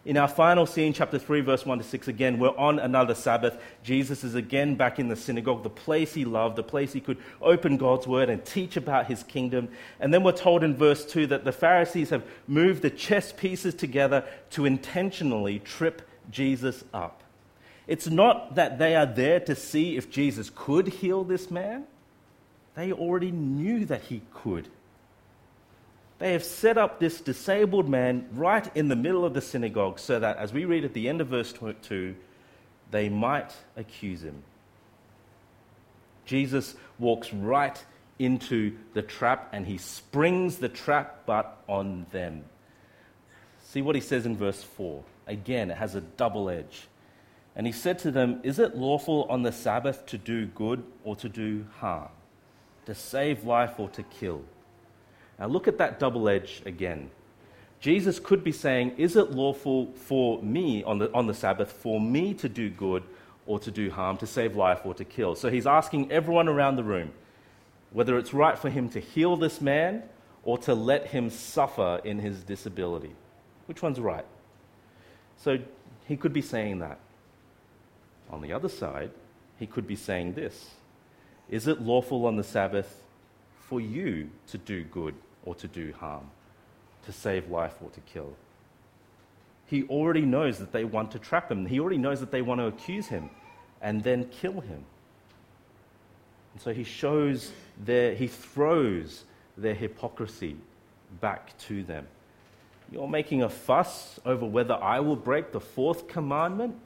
In 0.09 0.17
our 0.17 0.27
final 0.27 0.65
scene, 0.65 0.95
chapter 0.95 1.19
3, 1.19 1.43
verse 1.43 1.67
1 1.67 1.77
to 1.77 1.85
6, 1.85 2.09
again, 2.09 2.39
we're 2.39 2.57
on 2.57 2.79
another 2.79 3.15
Sabbath. 3.15 3.61
Jesus 3.83 4.25
is 4.25 4.35
again 4.35 4.75
back 4.75 4.99
in 4.99 5.09
the 5.09 5.17
synagogue, 5.17 5.63
the 5.63 5.69
place 5.69 6.15
he 6.15 6.25
loved, 6.25 6.57
the 6.57 6.63
place 6.63 6.95
he 6.95 7.01
could 7.03 7.19
open 7.43 7.77
God's 7.77 8.07
word 8.07 8.31
and 8.31 8.43
teach 8.43 8.79
about 8.79 9.05
his 9.05 9.23
kingdom. 9.23 9.69
And 10.01 10.15
then 10.15 10.23
we're 10.23 10.33
told 10.33 10.65
in 10.65 10.75
verse 10.75 11.05
2 11.05 11.27
that 11.27 11.45
the 11.45 11.53
Pharisees 11.53 12.09
have 12.09 12.25
moved 12.47 12.81
the 12.81 12.89
chess 12.89 13.33
pieces 13.33 13.75
together 13.75 14.25
to 14.53 14.65
intentionally 14.65 15.59
trip 15.59 16.01
Jesus 16.31 16.85
up. 16.95 17.23
It's 17.87 18.09
not 18.09 18.55
that 18.55 18.79
they 18.79 18.97
are 18.97 19.05
there 19.05 19.41
to 19.41 19.55
see 19.55 19.99
if 19.99 20.11
Jesus 20.11 20.51
could 20.55 20.89
heal 20.89 21.23
this 21.23 21.51
man, 21.51 21.85
they 22.77 22.93
already 22.93 23.31
knew 23.31 23.85
that 23.85 24.05
he 24.05 24.23
could. 24.33 24.69
They 26.19 26.33
have 26.33 26.45
set 26.45 26.77
up 26.77 26.99
this 26.99 27.21
disabled 27.21 27.89
man 27.89 28.29
right 28.33 28.69
in 28.77 28.89
the 28.89 28.97
middle 28.97 29.25
of 29.25 29.35
the 29.35 29.41
synagogue 29.41 29.99
so 29.99 30.19
that, 30.19 30.37
as 30.37 30.53
we 30.53 30.65
read 30.65 30.85
at 30.85 30.93
the 30.93 31.09
end 31.09 31.21
of 31.21 31.29
verse 31.29 31.55
2, 31.83 32.15
they 32.91 33.09
might 33.09 33.53
accuse 33.77 34.23
him. 34.23 34.43
Jesus 36.27 36.75
walks 36.99 37.33
right 37.33 37.83
into 38.19 38.77
the 38.95 39.03
trap 39.03 39.49
and 39.53 39.65
he 39.65 39.79
springs 39.79 40.57
the 40.57 40.69
trap 40.69 41.21
but 41.25 41.63
on 41.69 42.07
them. 42.11 42.45
See 43.63 43.83
what 43.83 43.95
he 43.95 44.01
says 44.01 44.27
in 44.27 44.37
verse 44.37 44.63
4. 44.63 45.05
Again, 45.27 45.71
it 45.71 45.77
has 45.77 45.95
a 45.95 46.01
double 46.01 46.51
edge. 46.51 46.89
And 47.55 47.67
he 47.67 47.73
said 47.73 47.99
to 48.01 48.11
them, 48.11 48.41
Is 48.43 48.59
it 48.59 48.77
lawful 48.77 49.27
on 49.31 49.43
the 49.43 49.53
Sabbath 49.53 50.07
to 50.07 50.19
do 50.19 50.47
good 50.47 50.83
or 51.05 51.17
to 51.17 51.29
do 51.29 51.67
harm, 51.79 52.09
to 52.87 52.95
save 52.95 53.45
life 53.45 53.79
or 53.79 53.89
to 53.91 54.03
kill? 54.03 54.43
Now 55.39 55.47
look 55.47 55.69
at 55.69 55.79
that 55.79 55.99
double 55.99 56.29
edge 56.29 56.63
again. 56.67 57.11
Jesus 57.81 58.19
could 58.19 58.43
be 58.43 58.53
saying, 58.53 58.95
Is 58.97 59.17
it 59.17 59.31
lawful 59.31 59.93
for 59.95 60.43
me 60.43 60.83
on 60.83 60.99
the, 60.99 61.13
on 61.13 61.27
the 61.27 61.35
Sabbath 61.35 61.71
for 61.71 62.01
me 62.01 62.35
to 62.35 62.49
do 62.49 62.71
good 62.71 63.05
or 63.47 63.59
to 63.61 63.71
do 63.71 63.91
harm, 63.91 64.17
to 64.19 64.27
save 64.27 64.57
life 64.57 64.81
or 64.85 64.95
to 64.95 65.05
kill? 65.05 65.37
So 65.37 65.49
he's 65.49 65.67
asking 65.67 66.11
everyone 66.11 66.49
around 66.49 66.77
the 66.77 66.85
room 66.85 67.13
whether 67.93 68.19
it's 68.19 68.35
right 68.35 68.59
for 68.59 68.69
him 68.69 68.89
to 68.91 69.01
heal 69.01 69.37
this 69.37 69.61
man 69.61 70.03
or 70.43 70.59
to 70.59 70.75
let 70.75 71.07
him 71.07 71.31
suffer 71.31 72.01
in 72.05 72.19
his 72.19 72.43
disability. 72.43 73.13
Which 73.67 73.83
one's 73.83 74.01
right? 74.01 74.27
So 75.39 75.59
he 76.07 76.17
could 76.17 76.33
be 76.33 76.43
saying 76.43 76.81
that. 76.81 76.99
On 78.31 78.43
the 78.43 78.53
other 78.53 78.69
side, 78.69 79.11
he 79.59 79.67
could 79.67 79.87
be 79.87 79.97
saying 79.97 80.35
this 80.35 80.71
Is 81.49 81.67
it 81.67 81.81
lawful 81.81 82.27
on 82.27 82.37
the 82.37 82.45
Sabbath 82.45 83.03
for 83.59 83.81
you 83.81 84.31
to 84.49 84.59
do 84.59 84.83
good 84.83 85.15
or 85.45 85.55
to 85.57 85.69
do 85.69 85.93
harm, 85.99 86.31
to 87.05 87.13
save 87.13 87.51
life 87.51 87.75
or 87.83 87.91
to 87.91 88.01
kill. 88.01 88.35
He 89.67 89.85
already 89.85 90.23
knows 90.23 90.59
that 90.59 90.73
they 90.73 90.85
want 90.85 91.11
to 91.13 91.19
trap 91.19 91.51
him. 91.51 91.67
He 91.67 91.79
already 91.79 91.99
knows 91.99 92.21
that 92.21 92.31
they 92.31 92.43
want 92.43 92.61
to 92.61 92.67
accuse 92.67 93.09
him 93.09 93.31
and 93.81 94.03
then 94.03 94.25
kill 94.29 94.61
him. 94.61 94.85
And 96.55 96.63
so 96.63 96.73
he 96.73 96.85
shows 96.85 97.53
their, 97.85 98.15
he 98.15 98.27
throws 98.27 99.25
their 99.57 99.75
hypocrisy 99.75 100.57
back 101.21 101.57
to 101.59 101.83
them. 101.83 102.07
You're 102.91 103.09
making 103.09 103.43
a 103.43 103.49
fuss 103.49 104.19
over 104.25 104.47
whether 104.47 104.75
I 104.75 105.01
will 105.01 105.17
break 105.17 105.53
the 105.53 105.61
fourth 105.61 106.09
commandment, 106.09 106.77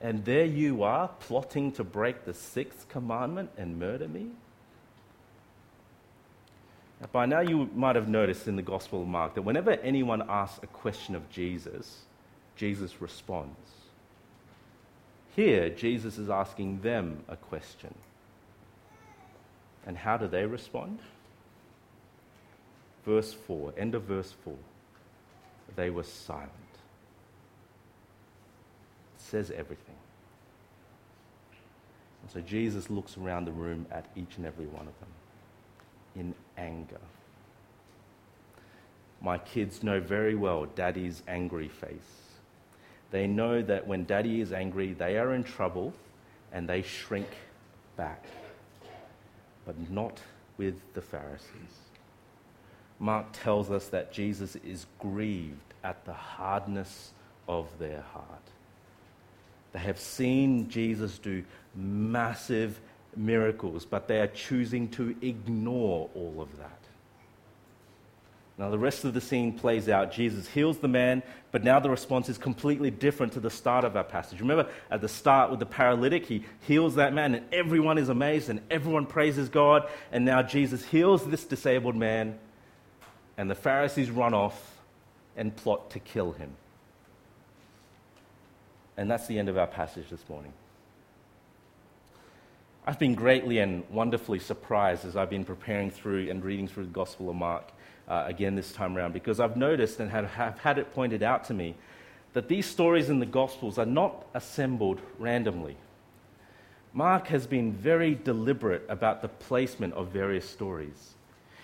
and 0.00 0.24
there 0.24 0.44
you 0.44 0.84
are 0.84 1.08
plotting 1.20 1.72
to 1.72 1.84
break 1.84 2.24
the 2.24 2.34
sixth 2.34 2.88
commandment 2.88 3.50
and 3.56 3.78
murder 3.78 4.08
me? 4.08 4.28
By 7.10 7.26
now, 7.26 7.40
you 7.40 7.68
might 7.74 7.96
have 7.96 8.08
noticed 8.08 8.46
in 8.46 8.54
the 8.54 8.62
Gospel 8.62 9.02
of 9.02 9.08
Mark 9.08 9.34
that 9.34 9.42
whenever 9.42 9.72
anyone 9.72 10.22
asks 10.28 10.60
a 10.62 10.68
question 10.68 11.16
of 11.16 11.28
Jesus, 11.30 12.02
Jesus 12.54 13.00
responds. 13.02 13.58
Here, 15.34 15.68
Jesus 15.68 16.18
is 16.18 16.30
asking 16.30 16.82
them 16.82 17.24
a 17.28 17.36
question. 17.36 17.94
And 19.84 19.96
how 19.96 20.16
do 20.16 20.28
they 20.28 20.46
respond? 20.46 21.00
Verse 23.04 23.32
4, 23.32 23.74
end 23.76 23.96
of 23.96 24.04
verse 24.04 24.32
4. 24.44 24.54
They 25.74 25.90
were 25.90 26.04
silent. 26.04 26.50
It 29.16 29.22
says 29.22 29.50
everything. 29.50 29.96
And 32.22 32.30
so 32.30 32.40
Jesus 32.40 32.90
looks 32.90 33.16
around 33.16 33.46
the 33.46 33.52
room 33.52 33.86
at 33.90 34.06
each 34.14 34.36
and 34.36 34.46
every 34.46 34.66
one 34.66 34.86
of 34.86 35.00
them 35.00 35.11
in 36.16 36.34
anger. 36.56 37.00
My 39.20 39.38
kids 39.38 39.82
know 39.82 40.00
very 40.00 40.34
well 40.34 40.66
daddy's 40.66 41.22
angry 41.28 41.68
face. 41.68 42.22
They 43.10 43.26
know 43.26 43.62
that 43.62 43.86
when 43.86 44.04
daddy 44.04 44.40
is 44.40 44.52
angry, 44.52 44.94
they 44.94 45.18
are 45.18 45.34
in 45.34 45.44
trouble 45.44 45.92
and 46.52 46.68
they 46.68 46.82
shrink 46.82 47.28
back. 47.96 48.24
But 49.64 49.90
not 49.90 50.20
with 50.56 50.74
the 50.94 51.02
Pharisees. 51.02 51.82
Mark 52.98 53.26
tells 53.32 53.70
us 53.70 53.88
that 53.88 54.12
Jesus 54.12 54.56
is 54.56 54.86
grieved 54.98 55.74
at 55.84 56.04
the 56.04 56.12
hardness 56.12 57.10
of 57.48 57.66
their 57.78 58.02
heart. 58.12 58.24
They 59.72 59.80
have 59.80 59.98
seen 59.98 60.68
Jesus 60.68 61.18
do 61.18 61.44
massive 61.74 62.80
miracles, 63.16 63.84
but 63.84 64.08
they 64.08 64.20
are 64.20 64.26
choosing 64.26 64.88
to 64.90 65.14
ignore 65.20 66.10
all 66.14 66.40
of 66.40 66.56
that. 66.58 66.78
Now, 68.58 68.70
the 68.70 68.78
rest 68.78 69.04
of 69.04 69.14
the 69.14 69.20
scene 69.20 69.58
plays 69.58 69.88
out. 69.88 70.12
Jesus 70.12 70.46
heals 70.46 70.78
the 70.78 70.88
man, 70.88 71.22
but 71.50 71.64
now 71.64 71.80
the 71.80 71.90
response 71.90 72.28
is 72.28 72.36
completely 72.36 72.90
different 72.90 73.32
to 73.32 73.40
the 73.40 73.50
start 73.50 73.84
of 73.84 73.96
our 73.96 74.04
passage. 74.04 74.40
Remember, 74.40 74.68
at 74.90 75.00
the 75.00 75.08
start 75.08 75.50
with 75.50 75.58
the 75.58 75.66
paralytic, 75.66 76.26
he 76.26 76.44
heals 76.60 76.96
that 76.96 77.14
man, 77.14 77.34
and 77.34 77.46
everyone 77.52 77.98
is 77.98 78.08
amazed, 78.08 78.50
and 78.50 78.60
everyone 78.70 79.06
praises 79.06 79.48
God. 79.48 79.88
And 80.12 80.24
now 80.24 80.42
Jesus 80.42 80.84
heals 80.84 81.26
this 81.26 81.44
disabled 81.44 81.96
man, 81.96 82.38
and 83.38 83.50
the 83.50 83.54
Pharisees 83.54 84.10
run 84.10 84.34
off 84.34 84.80
and 85.36 85.56
plot 85.56 85.90
to 85.92 85.98
kill 85.98 86.32
him. 86.32 86.50
And 88.98 89.10
that's 89.10 89.26
the 89.26 89.38
end 89.38 89.48
of 89.48 89.56
our 89.56 89.66
passage 89.66 90.10
this 90.10 90.28
morning. 90.28 90.52
I've 92.84 92.98
been 92.98 93.14
greatly 93.14 93.60
and 93.60 93.84
wonderfully 93.90 94.40
surprised 94.40 95.04
as 95.04 95.16
I've 95.16 95.30
been 95.30 95.44
preparing 95.44 95.88
through 95.88 96.28
and 96.28 96.44
reading 96.44 96.66
through 96.66 96.86
the 96.86 96.90
Gospel 96.90 97.30
of 97.30 97.36
Mark 97.36 97.70
uh, 98.08 98.24
again 98.26 98.56
this 98.56 98.72
time 98.72 98.96
around 98.96 99.12
because 99.12 99.38
I've 99.38 99.56
noticed 99.56 100.00
and 100.00 100.10
have, 100.10 100.28
have 100.30 100.58
had 100.58 100.78
it 100.78 100.92
pointed 100.92 101.22
out 101.22 101.44
to 101.44 101.54
me 101.54 101.76
that 102.32 102.48
these 102.48 102.66
stories 102.66 103.08
in 103.08 103.20
the 103.20 103.26
Gospels 103.26 103.78
are 103.78 103.86
not 103.86 104.26
assembled 104.34 105.00
randomly. 105.20 105.76
Mark 106.92 107.28
has 107.28 107.46
been 107.46 107.72
very 107.72 108.16
deliberate 108.16 108.84
about 108.88 109.22
the 109.22 109.28
placement 109.28 109.94
of 109.94 110.08
various 110.08 110.48
stories. 110.48 111.14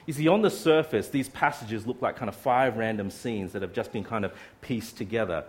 You 0.06 0.12
see, 0.12 0.28
on 0.28 0.40
the 0.40 0.50
surface, 0.50 1.08
these 1.08 1.28
passages 1.28 1.84
look 1.84 2.00
like 2.00 2.14
kind 2.14 2.28
of 2.28 2.36
five 2.36 2.76
random 2.76 3.10
scenes 3.10 3.52
that 3.52 3.62
have 3.62 3.72
just 3.72 3.92
been 3.92 4.04
kind 4.04 4.24
of 4.24 4.32
pieced 4.60 4.96
together. 4.96 5.44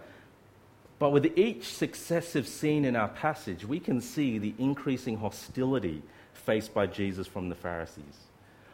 But 1.00 1.12
with 1.12 1.38
each 1.38 1.64
successive 1.74 2.48
scene 2.48 2.84
in 2.84 2.98
our 2.98 3.08
passage, 3.08 3.66
we 3.66 3.80
can 3.80 4.02
see 4.02 4.38
the 4.38 4.54
increasing 4.60 5.18
hostility 5.18 6.02
faced 6.34 6.74
by 6.74 6.88
Jesus 6.88 7.26
from 7.26 7.48
the 7.48 7.56
Pharisees. 7.56 8.28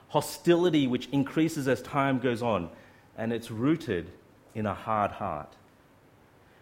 Hostility 0.10 0.88
which 0.88 1.08
increases 1.12 1.68
as 1.68 1.82
time 1.84 2.20
goes 2.20 2.42
on, 2.42 2.70
and 3.16 3.32
it's 3.32 3.52
rooted 3.52 4.12
in 4.56 4.66
a 4.66 4.74
hard 4.74 5.12
heart. 5.12 5.54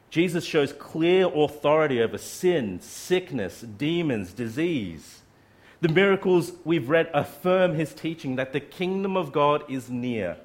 Jesus 0.09 0.43
shows 0.43 0.73
clear 0.73 1.27
authority 1.27 2.01
over 2.01 2.17
sin, 2.17 2.81
sickness, 2.81 3.61
demons, 3.61 4.33
disease. 4.33 5.21
The 5.81 5.89
miracles 5.89 6.51
we've 6.63 6.89
read 6.89 7.09
affirm 7.13 7.75
his 7.75 7.93
teaching 7.93 8.35
that 8.35 8.53
the 8.53 8.59
kingdom 8.59 9.17
of 9.17 9.31
God 9.31 9.63
is 9.69 9.89
near. 9.89 10.37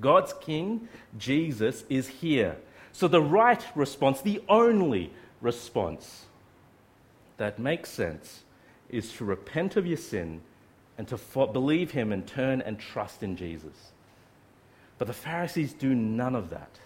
God's 0.00 0.32
king, 0.40 0.88
Jesus, 1.16 1.84
is 1.88 2.08
here. 2.08 2.56
So, 2.98 3.06
the 3.06 3.22
right 3.22 3.64
response, 3.76 4.22
the 4.22 4.42
only 4.48 5.12
response 5.40 6.24
that 7.36 7.60
makes 7.60 7.90
sense, 7.90 8.42
is 8.90 9.12
to 9.12 9.24
repent 9.24 9.76
of 9.76 9.86
your 9.86 9.96
sin 9.96 10.40
and 10.98 11.06
to 11.06 11.16
believe 11.52 11.92
him 11.92 12.10
and 12.10 12.26
turn 12.26 12.60
and 12.60 12.76
trust 12.76 13.22
in 13.22 13.36
Jesus. 13.36 13.92
But 14.98 15.06
the 15.06 15.14
Pharisees 15.14 15.74
do 15.74 15.94
none 15.94 16.34
of 16.34 16.50
that. 16.50 16.80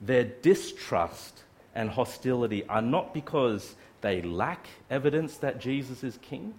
Their 0.00 0.22
distrust 0.22 1.42
and 1.74 1.90
hostility 1.90 2.64
are 2.68 2.80
not 2.80 3.12
because 3.12 3.74
they 4.02 4.22
lack 4.22 4.68
evidence 4.90 5.38
that 5.38 5.58
Jesus 5.58 6.04
is 6.04 6.20
king. 6.22 6.54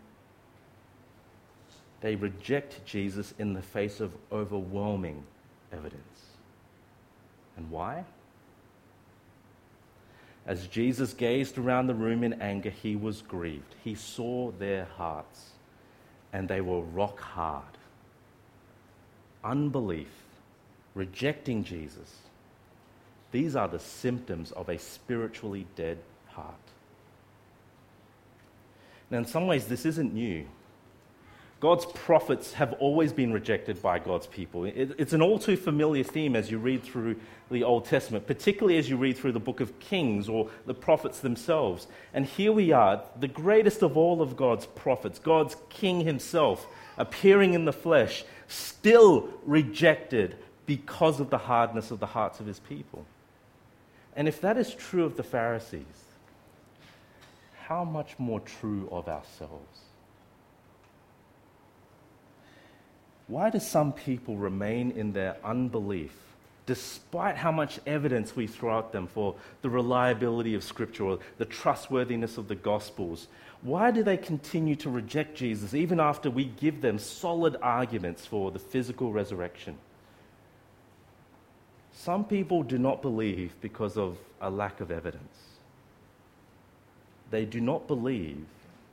They 2.02 2.18
reject 2.18 2.86
Jesus 2.86 3.34
in 3.40 3.54
the 3.54 3.62
face 3.62 4.02
of 4.02 4.12
overwhelming 4.30 5.24
evidence. 5.72 6.26
And 7.56 7.72
why? 7.72 8.04
As 10.52 10.68
Jesus 10.68 11.14
gazed 11.14 11.58
around 11.58 11.88
the 11.88 11.96
room 11.96 12.26
in 12.26 12.42
anger, 12.42 12.72
he 12.72 12.98
was 12.98 13.22
grieved. 13.22 13.74
He 13.86 13.96
saw 13.96 14.52
their 14.52 14.84
hearts, 14.98 15.52
and 16.34 16.46
they 16.46 16.60
were 16.60 16.82
rock 16.82 17.22
hard. 17.22 17.78
Unbelief, 19.46 20.12
rejecting 20.94 21.64
Jesus, 21.64 22.18
these 23.32 23.56
are 23.56 23.70
the 23.70 23.80
symptoms 23.80 24.52
of 24.52 24.68
a 24.68 24.78
spiritually 24.78 25.68
dead 25.78 26.00
heart. 26.32 26.56
Now, 29.10 29.20
in 29.20 29.26
some 29.26 29.48
ways, 29.48 29.68
this 29.68 29.86
isn't 29.86 30.14
new. 30.14 30.46
God's 31.62 31.86
prophets 31.86 32.54
have 32.54 32.74
always 32.74 33.14
been 33.14 33.32
rejected 33.32 33.84
by 33.84 34.00
God's 34.00 34.26
people. 34.26 34.66
It's 34.66 35.14
an 35.14 35.22
all 35.22 35.38
too 35.38 35.56
familiar 35.56 36.04
theme 36.04 36.36
as 36.36 36.50
you 36.50 36.58
read 36.58 36.82
through 36.82 37.18
the 37.52 37.64
Old 37.64 37.86
Testament, 37.86 38.26
particularly 38.26 38.80
as 38.80 38.90
you 38.90 38.98
read 38.98 39.16
through 39.16 39.34
the 39.34 39.40
book 39.40 39.60
of 39.60 39.80
Kings 39.80 40.28
or 40.28 40.50
the 40.66 40.74
prophets 40.74 41.20
themselves. 41.20 41.86
And 42.16 42.26
here 42.26 42.52
we 42.52 42.72
are, 42.72 43.04
the 43.20 43.28
greatest 43.28 43.84
of 43.84 43.96
all 43.96 44.24
of 44.24 44.36
God's 44.36 44.66
prophets, 44.66 45.20
God's 45.20 45.56
King 45.70 46.02
himself, 46.02 46.66
appearing 46.98 47.54
in 47.54 47.66
the 47.66 47.74
flesh, 47.74 48.24
still 48.48 49.30
rejected 49.46 50.38
because 50.66 51.20
of 51.20 51.30
the 51.30 51.38
hardness 51.38 51.92
of 51.92 52.00
the 52.00 52.08
hearts 52.08 52.40
of 52.40 52.48
his 52.48 52.60
people. 52.60 53.06
And 54.16 54.28
if 54.28 54.42
that 54.42 54.58
is 54.58 54.74
true 54.74 55.06
of 55.06 55.16
the 55.16 55.24
Pharisees, 55.24 55.86
how 57.68 57.84
much 57.84 58.18
more 58.18 58.40
true 58.40 58.90
of 58.92 59.08
ourselves? 59.08 59.82
Why 63.28 63.50
do 63.50 63.60
some 63.60 63.94
people 63.94 64.36
remain 64.36 64.92
in 64.92 65.14
their 65.14 65.38
unbelief 65.44 66.12
despite 66.66 67.36
how 67.36 67.52
much 67.52 67.80
evidence 67.86 68.36
we 68.36 68.48
throw 68.48 68.80
at 68.80 68.92
them 68.92 69.08
for 69.08 69.36
the 69.62 69.70
reliability 69.70 70.56
of 70.56 70.64
Scripture 70.64 71.04
or 71.04 71.20
the 71.38 71.46
trustworthiness 71.46 72.38
of 72.38 72.48
the 72.48 72.56
Gospels? 72.56 73.28
Why 73.62 73.92
do 73.92 74.04
they 74.04 74.18
continue 74.18 74.76
to 74.78 74.90
reject 74.90 75.36
Jesus 75.36 75.74
even 75.74 76.00
after 76.00 76.30
we 76.30 76.46
give 76.46 76.82
them 76.82 76.98
solid 76.98 77.58
arguments 77.62 78.26
for 78.26 78.52
the 78.52 78.60
physical 78.60 79.12
resurrection? 79.12 79.78
Some 81.94 82.26
people 82.26 82.64
do 82.64 82.78
not 82.78 83.02
believe 83.02 83.54
because 83.62 83.98
of 83.98 84.18
a 84.40 84.50
lack 84.50 84.82
of 84.82 84.92
evidence. 84.92 85.38
They 87.30 87.46
do 87.46 87.62
not 87.62 87.88
believe 87.88 88.46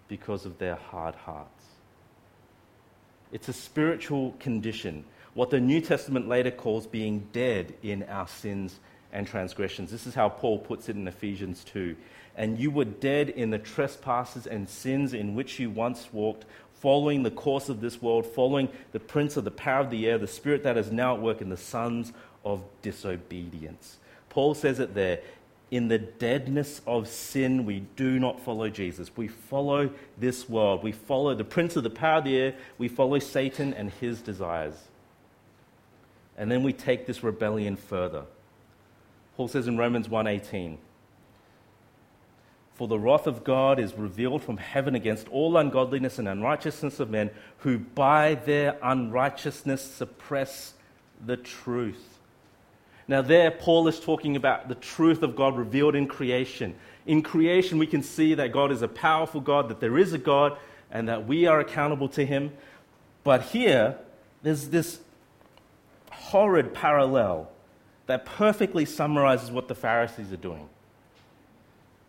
because 0.09 0.45
of 0.45 0.59
their 0.59 0.77
hard 0.77 1.15
hearts. 1.15 1.58
It's 3.31 3.49
a 3.49 3.53
spiritual 3.53 4.35
condition, 4.41 5.05
what 5.35 5.51
the 5.51 5.61
New 5.61 5.81
Testament 5.81 6.29
later 6.29 6.51
calls 6.51 6.87
being 6.87 7.29
dead 7.33 7.75
in 7.83 8.05
our 8.05 8.27
sins 8.27 8.79
and 9.13 9.27
transgressions. 9.27 9.91
This 9.91 10.07
is 10.07 10.15
how 10.15 10.29
Paul 10.29 10.59
puts 10.59 10.89
it 10.89 10.97
in 10.97 11.07
Ephesians 11.07 11.65
2. 11.65 11.95
And 12.37 12.59
you 12.59 12.71
were 12.71 12.85
dead 12.85 13.31
in 13.31 13.51
the 13.51 13.59
trespasses 13.59 14.47
and 14.47 14.69
sins 14.69 15.13
in 15.13 15.35
which 15.35 15.59
you 15.59 15.71
once 15.71 16.09
walked, 16.13 16.45
following 16.81 17.23
the 17.23 17.31
course 17.31 17.69
of 17.69 17.81
this 17.81 18.01
world, 18.01 18.25
following 18.25 18.69
the 18.93 19.01
prince 19.01 19.37
of 19.37 19.45
the 19.45 19.51
power 19.51 19.81
of 19.81 19.91
the 19.91 20.07
air, 20.07 20.19
the 20.19 20.27
spirit 20.27 20.63
that 20.63 20.77
is 20.77 20.93
now 20.93 21.15
at 21.15 21.21
work 21.21 21.41
in 21.41 21.49
the 21.49 21.57
sons 21.57 22.13
of 22.45 22.63
disobedience. 22.83 23.99
Paul 24.31 24.55
says 24.55 24.79
it 24.79 24.95
there 24.95 25.21
in 25.71 25.89
the 25.89 25.99
deadness 25.99 26.81
of 26.87 27.09
sin, 27.09 27.67
we 27.67 27.81
do 27.97 28.19
not 28.19 28.41
follow 28.41 28.71
Jesus. 28.71 29.11
We 29.17 29.29
follow 29.29 29.91
this 30.17 30.49
world. 30.49 30.83
We 30.83 30.93
follow 30.93 31.35
the 31.35 31.45
prince 31.45 31.77
of 31.77 31.83
the 31.83 31.91
power 31.91 32.19
of 32.19 32.25
the 32.25 32.37
air. 32.37 32.55
We 32.79 32.89
follow 32.89 33.19
Satan 33.19 33.75
and 33.75 33.91
his 33.91 34.23
desires. 34.23 34.89
And 36.39 36.51
then 36.51 36.63
we 36.63 36.73
take 36.73 37.07
this 37.07 37.23
rebellion 37.23 37.77
further. 37.77 38.25
Paul 39.37 39.49
says 39.49 39.69
in 39.69 39.77
Romans 39.77 40.09
1:18, 40.09 40.79
"For 42.75 42.89
the 42.89 42.99
wrath 42.99 43.27
of 43.27 43.45
God 43.45 43.79
is 43.79 43.95
revealed 43.95 44.43
from 44.43 44.57
heaven 44.57 44.95
against 44.95 45.29
all 45.29 45.57
ungodliness 45.57 46.19
and 46.19 46.29
unrighteousness 46.29 46.99
of 46.99 47.11
men 47.11 47.31
who 47.59 47.79
by 47.79 48.35
their 48.35 48.79
unrighteousness 48.83 49.83
suppress 49.83 50.75
the 51.25 51.37
truth." 51.37 52.18
Now, 53.09 53.23
there, 53.23 53.51
Paul 53.51 53.89
is 53.89 53.99
talking 53.99 54.37
about 54.37 54.69
the 54.69 54.75
truth 54.75 55.23
of 55.23 55.35
God 55.35 55.57
revealed 55.57 55.95
in 55.95 56.07
creation. 56.07 56.75
In 57.07 57.23
creation, 57.23 57.79
we 57.79 57.87
can 57.87 58.03
see 58.03 58.35
that 58.35 58.53
God 58.53 58.71
is 58.71 58.83
a 58.83 58.89
powerful 58.89 59.41
God, 59.41 59.71
that 59.71 59.81
there 59.81 59.97
is 59.97 60.13
a 60.13 60.19
God, 60.19 60.59
and 60.91 61.09
that 61.09 61.27
we 61.27 61.47
are 61.47 61.59
accountable 61.59 62.09
to 62.11 62.25
Him. 62.25 62.53
But 63.25 63.43
here, 63.43 63.97
there's 64.43 64.69
this 64.69 65.01
horrid 66.13 66.75
parallel 66.75 67.51
that 68.07 68.27
perfectly 68.27 68.85
summarizes 68.85 69.51
what 69.51 69.69
the 69.69 69.75
Pharisees 69.75 70.31
are 70.31 70.37
doing. 70.37 70.69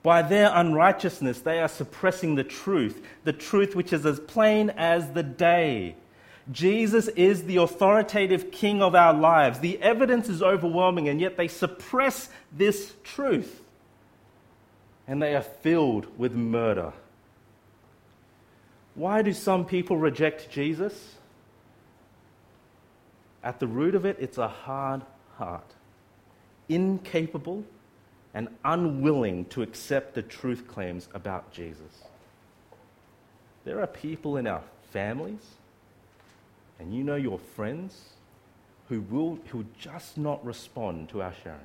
By 0.03 0.21
their 0.21 0.51
unrighteousness, 0.53 1.41
they 1.41 1.59
are 1.59 1.67
suppressing 1.67 2.35
the 2.35 2.43
truth, 2.43 3.01
the 3.23 3.33
truth 3.33 3.75
which 3.75 3.91
is 3.93 4.05
as 4.05 4.19
plain 4.19 4.69
as 4.71 5.11
the 5.11 5.23
day. 5.23 5.95
Jesus 6.51 7.07
is 7.09 7.43
the 7.43 7.57
authoritative 7.57 8.51
king 8.51 8.81
of 8.81 8.95
our 8.95 9.13
lives. 9.13 9.59
The 9.59 9.81
evidence 9.81 10.29
is 10.29 10.41
overwhelming, 10.41 11.07
and 11.07 11.21
yet 11.21 11.37
they 11.37 11.47
suppress 11.47 12.29
this 12.51 12.93
truth. 13.03 13.61
And 15.07 15.21
they 15.21 15.35
are 15.35 15.43
filled 15.43 16.07
with 16.17 16.33
murder. 16.33 16.93
Why 18.95 19.21
do 19.21 19.33
some 19.33 19.65
people 19.65 19.97
reject 19.97 20.49
Jesus? 20.49 21.15
At 23.43 23.59
the 23.59 23.67
root 23.67 23.95
of 23.95 24.05
it, 24.05 24.17
it's 24.19 24.37
a 24.37 24.47
hard 24.47 25.01
heart, 25.37 25.73
incapable 26.67 27.63
and 28.33 28.49
unwilling 28.63 29.45
to 29.45 29.61
accept 29.61 30.13
the 30.13 30.21
truth 30.21 30.67
claims 30.67 31.07
about 31.13 31.51
Jesus. 31.51 32.03
There 33.65 33.81
are 33.81 33.87
people 33.87 34.37
in 34.37 34.47
our 34.47 34.61
families, 34.91 35.41
and 36.79 36.93
you 36.93 37.03
know 37.03 37.15
your 37.15 37.37
friends, 37.37 38.13
who 38.87 39.01
will 39.01 39.37
who 39.49 39.65
just 39.77 40.17
not 40.17 40.43
respond 40.43 41.09
to 41.09 41.21
our 41.21 41.33
sharing. 41.43 41.59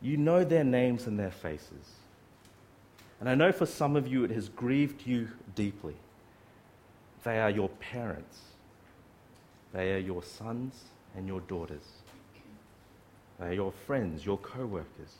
You 0.00 0.16
know 0.16 0.42
their 0.42 0.64
names 0.64 1.06
and 1.06 1.18
their 1.18 1.30
faces. 1.30 1.96
And 3.20 3.28
I 3.28 3.36
know 3.36 3.52
for 3.52 3.66
some 3.66 3.94
of 3.94 4.08
you 4.08 4.24
it 4.24 4.32
has 4.32 4.48
grieved 4.48 5.06
you 5.06 5.28
deeply. 5.54 5.94
They 7.22 7.38
are 7.38 7.50
your 7.50 7.68
parents, 7.68 8.40
they 9.72 9.92
are 9.92 9.98
your 9.98 10.24
sons 10.24 10.74
and 11.16 11.28
your 11.28 11.40
daughters, 11.42 11.84
they 13.38 13.46
are 13.46 13.52
your 13.52 13.70
friends, 13.70 14.26
your 14.26 14.38
co 14.38 14.66
workers. 14.66 15.14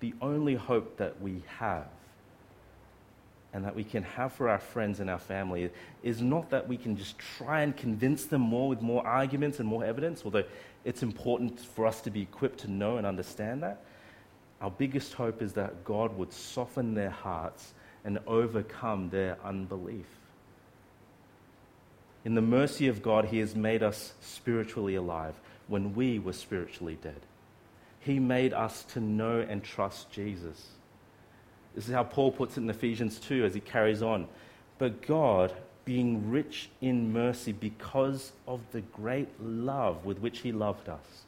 The 0.00 0.12
only 0.20 0.56
hope 0.56 0.98
that 0.98 1.22
we 1.22 1.42
have 1.58 1.86
and 3.52 3.64
that 3.64 3.74
we 3.74 3.84
can 3.84 4.02
have 4.02 4.32
for 4.32 4.48
our 4.48 4.58
friends 4.58 5.00
and 5.00 5.10
our 5.10 5.18
family 5.18 5.70
is 6.02 6.22
not 6.22 6.50
that 6.50 6.68
we 6.68 6.76
can 6.76 6.96
just 6.96 7.18
try 7.36 7.60
and 7.60 7.76
convince 7.76 8.24
them 8.24 8.40
more 8.40 8.68
with 8.68 8.80
more 8.80 9.06
arguments 9.06 9.60
and 9.60 9.68
more 9.68 9.84
evidence, 9.84 10.22
although 10.24 10.44
it's 10.84 11.02
important 11.02 11.60
for 11.60 11.86
us 11.86 12.00
to 12.00 12.10
be 12.10 12.22
equipped 12.22 12.60
to 12.60 12.70
know 12.70 12.96
and 12.96 13.06
understand 13.06 13.62
that. 13.62 13.84
Our 14.60 14.70
biggest 14.70 15.14
hope 15.14 15.42
is 15.42 15.52
that 15.54 15.84
God 15.84 16.16
would 16.16 16.32
soften 16.32 16.94
their 16.94 17.10
hearts 17.10 17.74
and 18.04 18.18
overcome 18.26 19.10
their 19.10 19.36
unbelief. 19.44 20.06
In 22.24 22.34
the 22.34 22.42
mercy 22.42 22.88
of 22.88 23.02
God, 23.02 23.26
He 23.26 23.38
has 23.38 23.54
made 23.54 23.82
us 23.82 24.14
spiritually 24.20 24.94
alive 24.94 25.34
when 25.68 25.94
we 25.94 26.18
were 26.18 26.32
spiritually 26.32 26.96
dead. 27.02 27.20
He 28.00 28.18
made 28.18 28.52
us 28.52 28.84
to 28.92 29.00
know 29.00 29.40
and 29.40 29.62
trust 29.62 30.10
Jesus. 30.10 30.68
This 31.74 31.88
is 31.88 31.94
how 31.94 32.04
Paul 32.04 32.32
puts 32.32 32.56
it 32.56 32.60
in 32.60 32.70
Ephesians 32.70 33.18
2 33.18 33.44
as 33.44 33.54
he 33.54 33.60
carries 33.60 34.02
on. 34.02 34.28
But 34.78 35.06
God, 35.06 35.52
being 35.84 36.30
rich 36.30 36.68
in 36.80 37.12
mercy 37.12 37.52
because 37.52 38.32
of 38.46 38.60
the 38.72 38.80
great 38.80 39.28
love 39.40 40.04
with 40.04 40.18
which 40.18 40.40
he 40.40 40.52
loved 40.52 40.88
us, 40.88 41.24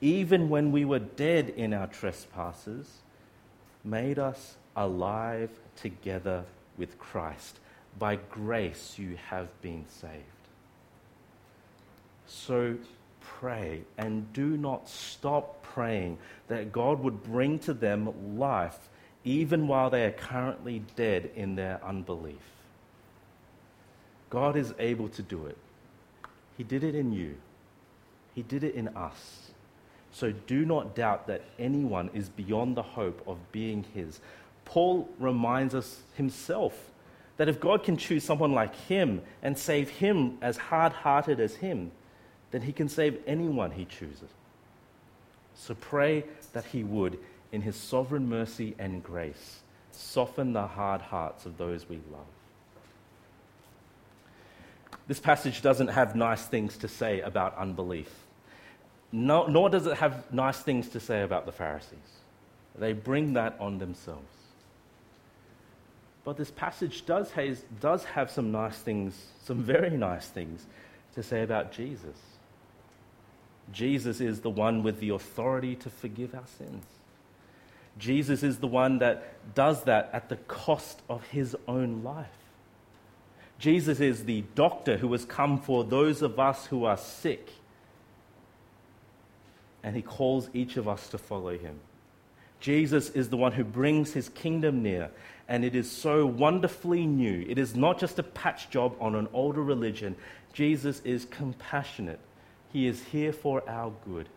even 0.00 0.48
when 0.48 0.72
we 0.72 0.84
were 0.84 0.98
dead 0.98 1.50
in 1.50 1.72
our 1.72 1.86
trespasses, 1.86 2.98
made 3.84 4.18
us 4.18 4.56
alive 4.74 5.50
together 5.76 6.44
with 6.76 6.98
Christ. 6.98 7.58
By 7.98 8.16
grace 8.16 8.98
you 8.98 9.16
have 9.28 9.48
been 9.62 9.86
saved. 9.88 10.24
So 12.26 12.76
pray 13.20 13.82
and 13.96 14.32
do 14.32 14.56
not 14.56 14.88
stop 14.88 15.62
praying 15.62 16.18
that 16.48 16.72
God 16.72 17.00
would 17.00 17.22
bring 17.22 17.58
to 17.60 17.72
them 17.72 18.38
life 18.38 18.88
even 19.26 19.68
while 19.68 19.90
they 19.90 20.06
are 20.06 20.12
currently 20.12 20.82
dead 20.94 21.30
in 21.36 21.56
their 21.56 21.78
unbelief. 21.84 22.36
God 24.30 24.56
is 24.56 24.72
able 24.78 25.10
to 25.10 25.22
do 25.22 25.44
it. 25.46 25.58
He 26.56 26.64
did 26.64 26.82
it 26.82 26.94
in 26.94 27.12
you, 27.12 27.36
He 28.34 28.42
did 28.42 28.64
it 28.64 28.74
in 28.74 28.88
us. 28.88 29.50
So 30.12 30.32
do 30.32 30.64
not 30.64 30.94
doubt 30.94 31.26
that 31.26 31.42
anyone 31.58 32.08
is 32.14 32.30
beyond 32.30 32.74
the 32.74 32.82
hope 32.82 33.22
of 33.26 33.36
being 33.52 33.84
His. 33.92 34.20
Paul 34.66 35.08
reminds 35.18 35.74
us 35.74 36.02
himself 36.16 36.90
that 37.38 37.48
if 37.48 37.58
God 37.60 37.82
can 37.82 37.96
choose 37.96 38.24
someone 38.24 38.52
like 38.52 38.74
him 38.74 39.22
and 39.42 39.56
save 39.56 39.88
him 39.88 40.36
as 40.42 40.56
hard 40.56 40.92
hearted 40.92 41.40
as 41.40 41.56
him, 41.56 41.92
then 42.50 42.62
he 42.62 42.72
can 42.72 42.88
save 42.88 43.18
anyone 43.26 43.70
he 43.70 43.84
chooses. 43.84 44.28
So 45.54 45.74
pray 45.74 46.24
that 46.52 46.64
he 46.66 46.82
would 46.84 47.18
in 47.56 47.62
his 47.62 47.74
sovereign 47.74 48.28
mercy 48.28 48.74
and 48.78 49.02
grace, 49.02 49.60
soften 49.90 50.52
the 50.52 50.66
hard 50.66 51.00
hearts 51.00 51.46
of 51.46 51.56
those 51.56 51.88
we 51.88 51.96
love. 52.12 52.26
This 55.08 55.18
passage 55.18 55.62
doesn't 55.62 55.88
have 55.88 56.14
nice 56.14 56.44
things 56.44 56.76
to 56.76 56.86
say 56.86 57.22
about 57.22 57.56
unbelief, 57.56 58.10
no, 59.10 59.46
nor 59.46 59.70
does 59.70 59.86
it 59.86 59.96
have 59.96 60.30
nice 60.30 60.58
things 60.58 60.90
to 60.90 61.00
say 61.00 61.22
about 61.22 61.46
the 61.46 61.52
Pharisees. 61.52 62.20
They 62.78 62.92
bring 62.92 63.32
that 63.32 63.56
on 63.58 63.78
themselves. 63.78 64.20
But 66.24 66.36
this 66.36 66.50
passage 66.50 67.06
does 67.06 67.30
has, 67.30 67.64
does 67.80 68.04
have 68.04 68.30
some 68.30 68.52
nice 68.52 68.76
things, 68.76 69.14
some 69.44 69.62
very 69.62 69.96
nice 69.96 70.26
things 70.26 70.66
to 71.14 71.22
say 71.22 71.42
about 71.42 71.72
Jesus. 71.72 72.18
Jesus 73.72 74.20
is 74.20 74.40
the 74.40 74.50
one 74.50 74.82
with 74.82 75.00
the 75.00 75.08
authority 75.08 75.74
to 75.76 75.88
forgive 75.88 76.34
our 76.34 76.46
sins. 76.58 76.84
Jesus 77.98 78.42
is 78.42 78.58
the 78.58 78.66
one 78.66 78.98
that 78.98 79.54
does 79.54 79.84
that 79.84 80.10
at 80.12 80.28
the 80.28 80.36
cost 80.36 81.00
of 81.08 81.24
his 81.28 81.56
own 81.66 82.02
life. 82.02 82.26
Jesus 83.58 84.00
is 84.00 84.24
the 84.24 84.44
doctor 84.54 84.98
who 84.98 85.10
has 85.12 85.24
come 85.24 85.58
for 85.58 85.82
those 85.82 86.20
of 86.20 86.38
us 86.38 86.66
who 86.66 86.84
are 86.84 86.96
sick. 86.96 87.50
And 89.82 89.96
he 89.96 90.02
calls 90.02 90.50
each 90.52 90.76
of 90.76 90.88
us 90.88 91.08
to 91.08 91.18
follow 91.18 91.56
him. 91.56 91.78
Jesus 92.60 93.10
is 93.10 93.28
the 93.28 93.36
one 93.36 93.52
who 93.52 93.64
brings 93.64 94.12
his 94.12 94.28
kingdom 94.30 94.82
near, 94.82 95.10
and 95.48 95.64
it 95.64 95.74
is 95.74 95.90
so 95.90 96.26
wonderfully 96.26 97.06
new. 97.06 97.44
It 97.48 97.58
is 97.58 97.76
not 97.76 97.98
just 97.98 98.18
a 98.18 98.22
patch 98.22 98.70
job 98.70 98.96
on 98.98 99.14
an 99.14 99.28
older 99.32 99.62
religion. 99.62 100.16
Jesus 100.52 101.00
is 101.04 101.26
compassionate, 101.26 102.18
he 102.72 102.86
is 102.86 103.02
here 103.04 103.32
for 103.32 103.62
our 103.68 103.92
good. 104.06 104.28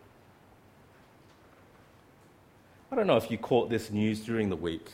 I 2.92 2.96
don't 2.96 3.06
know 3.06 3.16
if 3.16 3.30
you 3.30 3.38
caught 3.38 3.70
this 3.70 3.92
news 3.92 4.18
during 4.22 4.48
the 4.48 4.56
week. 4.56 4.84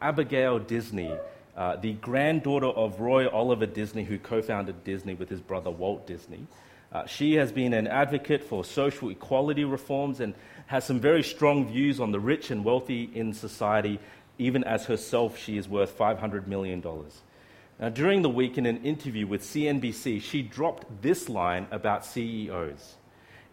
Abigail 0.00 0.60
Disney, 0.60 1.12
uh, 1.56 1.74
the 1.74 1.94
granddaughter 1.94 2.68
of 2.68 3.00
Roy 3.00 3.28
Oliver 3.28 3.66
Disney, 3.66 4.04
who 4.04 4.16
co 4.16 4.42
founded 4.42 4.84
Disney 4.84 5.14
with 5.14 5.28
his 5.28 5.40
brother 5.40 5.70
Walt 5.70 6.06
Disney, 6.06 6.46
uh, 6.92 7.04
she 7.06 7.34
has 7.34 7.50
been 7.50 7.72
an 7.72 7.88
advocate 7.88 8.44
for 8.44 8.64
social 8.64 9.10
equality 9.10 9.64
reforms 9.64 10.20
and 10.20 10.34
has 10.66 10.84
some 10.84 11.00
very 11.00 11.24
strong 11.24 11.66
views 11.66 11.98
on 11.98 12.12
the 12.12 12.20
rich 12.20 12.52
and 12.52 12.64
wealthy 12.64 13.10
in 13.12 13.32
society. 13.32 13.98
Even 14.38 14.62
as 14.62 14.84
herself, 14.84 15.36
she 15.36 15.58
is 15.58 15.68
worth 15.68 15.98
$500 15.98 16.46
million. 16.46 16.80
Now, 17.80 17.88
during 17.88 18.22
the 18.22 18.30
week, 18.30 18.56
in 18.56 18.66
an 18.66 18.84
interview 18.84 19.26
with 19.26 19.42
CNBC, 19.42 20.22
she 20.22 20.42
dropped 20.42 21.02
this 21.02 21.28
line 21.28 21.66
about 21.72 22.06
CEOs. 22.06 22.94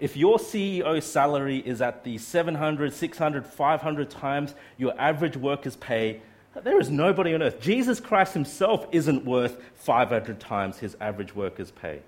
If 0.04 0.18
your 0.18 0.38
CEO's 0.38 1.06
salary 1.06 1.60
is 1.60 1.82
at 1.82 2.04
the 2.04 2.18
700, 2.18 2.94
600, 2.94 3.48
500 3.48 4.10
times 4.10 4.54
your 4.78 4.94
average 5.00 5.38
worker's 5.38 5.78
pay, 5.78 6.20
there 6.62 6.78
is 6.78 6.90
nobody 6.90 7.34
on 7.34 7.42
earth. 7.42 7.62
Jesus 7.62 8.02
Christ 8.02 8.34
himself 8.34 8.86
isn't 8.92 9.24
worth 9.24 9.64
500 9.76 10.42
times 10.42 10.80
his 10.80 10.98
average 11.00 11.34
worker's 11.34 11.72
pay. 11.72 12.02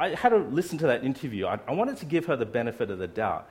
I 0.00 0.14
had 0.14 0.30
to 0.30 0.38
listen 0.38 0.78
to 0.78 0.86
that 0.86 1.04
interview. 1.04 1.48
I, 1.48 1.58
I 1.68 1.72
wanted 1.72 1.98
to 1.98 2.06
give 2.06 2.24
her 2.24 2.36
the 2.36 2.46
benefit 2.46 2.90
of 2.90 2.96
the 2.96 3.06
doubt. 3.06 3.46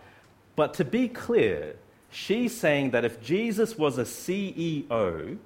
But 0.56 0.74
to 0.74 0.84
be 0.84 1.08
clear, 1.08 1.76
she's 2.10 2.58
saying 2.58 2.90
that 2.92 3.06
if 3.06 3.22
Jesus 3.22 3.78
was 3.78 4.00
a 4.00 4.06
CEO, 4.06 5.38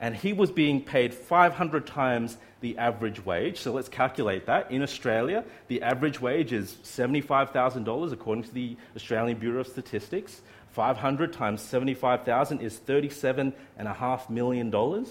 and 0.00 0.14
he 0.14 0.32
was 0.32 0.50
being 0.50 0.82
paid 0.82 1.14
500 1.14 1.86
times 1.86 2.36
the 2.60 2.76
average 2.78 3.24
wage. 3.24 3.60
So 3.60 3.72
let's 3.72 3.88
calculate 3.88 4.46
that. 4.46 4.70
In 4.70 4.82
Australia, 4.82 5.44
the 5.68 5.82
average 5.82 6.20
wage 6.20 6.52
is 6.52 6.76
$75,000 6.84 8.12
according 8.12 8.44
to 8.44 8.52
the 8.52 8.76
Australian 8.94 9.38
Bureau 9.38 9.60
of 9.60 9.66
Statistics. 9.66 10.42
500 10.72 11.32
times 11.32 11.62
75,000 11.62 12.60
is 12.60 12.78
$37.5 12.86 14.30
million. 14.30 15.06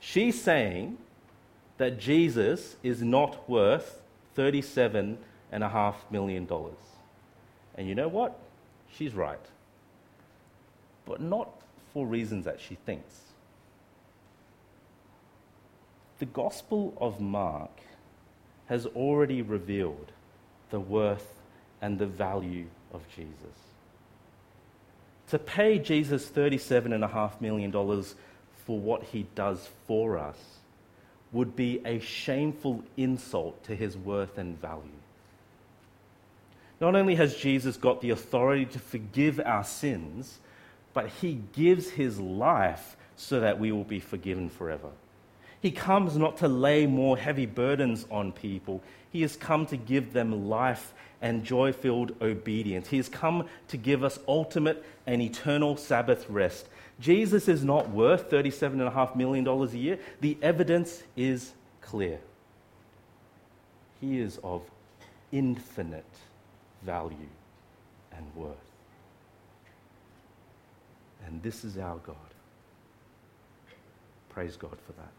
She's 0.00 0.40
saying 0.40 0.98
that 1.76 2.00
Jesus 2.00 2.76
is 2.82 3.02
not 3.02 3.48
worth 3.48 4.02
$37.5 4.36 5.94
million. 6.10 6.48
And 7.76 7.88
you 7.88 7.94
know 7.94 8.08
what? 8.08 8.36
She's 8.96 9.14
right. 9.14 9.38
But 11.06 11.20
not 11.20 11.48
for 11.92 12.06
reasons 12.06 12.44
that 12.44 12.60
she 12.60 12.74
thinks. 12.74 13.27
The 16.18 16.26
Gospel 16.26 16.94
of 17.00 17.20
Mark 17.20 17.70
has 18.66 18.86
already 18.86 19.40
revealed 19.40 20.12
the 20.70 20.80
worth 20.80 21.34
and 21.80 21.98
the 21.98 22.06
value 22.06 22.66
of 22.92 23.02
Jesus. 23.14 23.56
To 25.28 25.38
pay 25.38 25.78
Jesus 25.78 26.28
$37.5 26.28 27.40
million 27.40 27.70
for 27.72 28.78
what 28.78 29.04
he 29.04 29.26
does 29.34 29.68
for 29.86 30.18
us 30.18 30.36
would 31.30 31.54
be 31.54 31.80
a 31.84 31.98
shameful 32.00 32.82
insult 32.96 33.62
to 33.64 33.76
his 33.76 33.96
worth 33.96 34.38
and 34.38 34.60
value. 34.60 34.90
Not 36.80 36.94
only 36.94 37.14
has 37.16 37.36
Jesus 37.36 37.76
got 37.76 38.00
the 38.00 38.10
authority 38.10 38.64
to 38.66 38.78
forgive 38.78 39.40
our 39.44 39.64
sins, 39.64 40.38
but 40.94 41.08
he 41.08 41.42
gives 41.52 41.90
his 41.90 42.18
life 42.18 42.96
so 43.16 43.40
that 43.40 43.58
we 43.58 43.70
will 43.72 43.84
be 43.84 44.00
forgiven 44.00 44.48
forever. 44.48 44.90
He 45.60 45.70
comes 45.70 46.16
not 46.16 46.38
to 46.38 46.48
lay 46.48 46.86
more 46.86 47.16
heavy 47.16 47.46
burdens 47.46 48.06
on 48.10 48.32
people. 48.32 48.82
He 49.10 49.22
has 49.22 49.36
come 49.36 49.66
to 49.66 49.76
give 49.76 50.12
them 50.12 50.48
life 50.48 50.94
and 51.20 51.44
joy 51.44 51.72
filled 51.72 52.14
obedience. 52.22 52.88
He 52.88 52.96
has 52.98 53.08
come 53.08 53.46
to 53.68 53.76
give 53.76 54.04
us 54.04 54.18
ultimate 54.28 54.84
and 55.06 55.20
eternal 55.20 55.76
Sabbath 55.76 56.28
rest. 56.30 56.68
Jesus 57.00 57.48
is 57.48 57.64
not 57.64 57.90
worth 57.90 58.30
$37.5 58.30 59.16
million 59.16 59.46
a 59.46 59.66
year. 59.66 59.98
The 60.20 60.36
evidence 60.42 61.02
is 61.16 61.52
clear. 61.80 62.18
He 64.00 64.20
is 64.20 64.38
of 64.44 64.62
infinite 65.32 66.04
value 66.82 67.16
and 68.16 68.24
worth. 68.34 68.56
And 71.26 71.42
this 71.42 71.64
is 71.64 71.78
our 71.78 71.98
God. 71.98 72.16
Praise 74.30 74.56
God 74.56 74.76
for 74.86 74.92
that. 74.92 75.17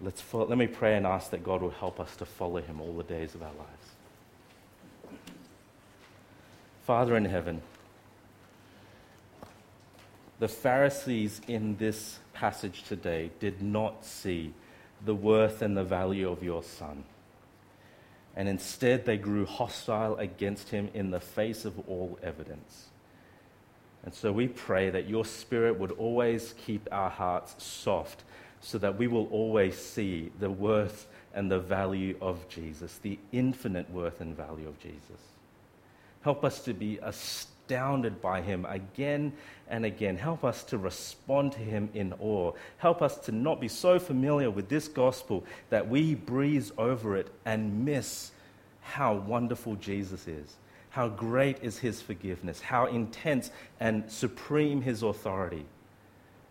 Let's 0.00 0.22
let 0.32 0.56
me 0.56 0.68
pray 0.68 0.96
and 0.96 1.06
ask 1.06 1.30
that 1.30 1.42
God 1.42 1.60
will 1.60 1.70
help 1.70 1.98
us 1.98 2.14
to 2.16 2.24
follow 2.24 2.60
him 2.60 2.80
all 2.80 2.96
the 2.96 3.02
days 3.02 3.34
of 3.34 3.42
our 3.42 3.52
lives. 3.52 5.18
Father 6.84 7.16
in 7.16 7.24
heaven, 7.24 7.60
the 10.38 10.48
Pharisees 10.48 11.40
in 11.48 11.76
this 11.78 12.20
passage 12.32 12.84
today 12.84 13.30
did 13.40 13.60
not 13.60 14.04
see 14.04 14.54
the 15.04 15.14
worth 15.14 15.62
and 15.62 15.76
the 15.76 15.84
value 15.84 16.30
of 16.30 16.44
your 16.44 16.62
Son. 16.62 17.02
And 18.36 18.48
instead, 18.48 19.04
they 19.04 19.16
grew 19.16 19.46
hostile 19.46 20.16
against 20.16 20.68
him 20.68 20.90
in 20.94 21.10
the 21.10 21.18
face 21.18 21.64
of 21.64 21.76
all 21.88 22.20
evidence. 22.22 22.86
And 24.04 24.14
so 24.14 24.30
we 24.30 24.46
pray 24.46 24.90
that 24.90 25.08
your 25.08 25.24
Spirit 25.24 25.78
would 25.78 25.90
always 25.90 26.54
keep 26.64 26.88
our 26.92 27.10
hearts 27.10 27.62
soft 27.62 28.22
so 28.60 28.78
that 28.78 28.98
we 28.98 29.06
will 29.06 29.26
always 29.28 29.76
see 29.76 30.30
the 30.40 30.50
worth 30.50 31.06
and 31.34 31.50
the 31.50 31.60
value 31.60 32.16
of 32.20 32.48
Jesus, 32.48 32.98
the 33.02 33.18
infinite 33.32 33.90
worth 33.90 34.20
and 34.20 34.36
value 34.36 34.68
of 34.68 34.78
Jesus. 34.80 35.20
Help 36.22 36.44
us 36.44 36.60
to 36.64 36.74
be 36.74 36.98
astounded 37.02 38.20
by 38.20 38.40
him 38.40 38.66
again 38.68 39.32
and 39.68 39.84
again. 39.84 40.16
Help 40.16 40.44
us 40.44 40.64
to 40.64 40.78
respond 40.78 41.52
to 41.52 41.58
him 41.58 41.88
in 41.94 42.12
awe. 42.20 42.52
Help 42.78 43.02
us 43.02 43.16
to 43.18 43.32
not 43.32 43.60
be 43.60 43.68
so 43.68 43.98
familiar 43.98 44.50
with 44.50 44.68
this 44.68 44.88
gospel 44.88 45.44
that 45.70 45.88
we 45.88 46.14
breeze 46.14 46.72
over 46.76 47.16
it 47.16 47.28
and 47.44 47.84
miss 47.84 48.32
how 48.80 49.14
wonderful 49.14 49.76
Jesus 49.76 50.26
is. 50.26 50.56
How 50.90 51.08
great 51.08 51.62
is 51.62 51.78
his 51.78 52.00
forgiveness, 52.00 52.60
how 52.60 52.86
intense 52.86 53.50
and 53.78 54.10
supreme 54.10 54.80
his 54.80 55.02
authority. 55.02 55.64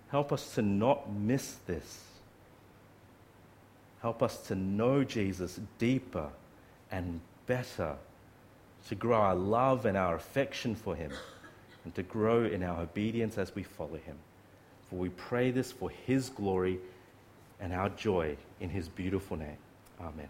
Help 0.10 0.32
us 0.32 0.56
to 0.56 0.62
not 0.62 1.12
miss 1.12 1.56
this. 1.66 2.04
Help 4.02 4.24
us 4.24 4.38
to 4.48 4.56
know 4.56 5.04
Jesus 5.04 5.60
deeper 5.80 6.30
and 6.92 7.20
better, 7.46 7.96
to 8.88 8.96
grow 8.96 9.18
our 9.18 9.36
love 9.36 9.86
and 9.86 9.98
our 9.98 10.16
affection 10.16 10.76
for 10.76 10.96
him, 10.96 11.12
and 11.84 11.94
to 11.96 12.04
grow 12.04 12.46
in 12.46 12.64
our 12.64 12.82
obedience 12.82 13.38
as 13.38 13.54
we 13.54 13.64
follow 13.64 13.98
him. 13.98 14.18
For 14.90 14.96
we 14.96 15.10
pray 15.10 15.52
this 15.52 15.72
for 15.72 15.90
his 15.90 16.30
glory 16.30 16.80
and 17.60 17.74
our 17.74 17.90
joy 17.90 18.38
in 18.62 18.70
his 18.70 18.88
beautiful 18.88 19.36
name. 19.36 19.58
Amen. 20.00 20.30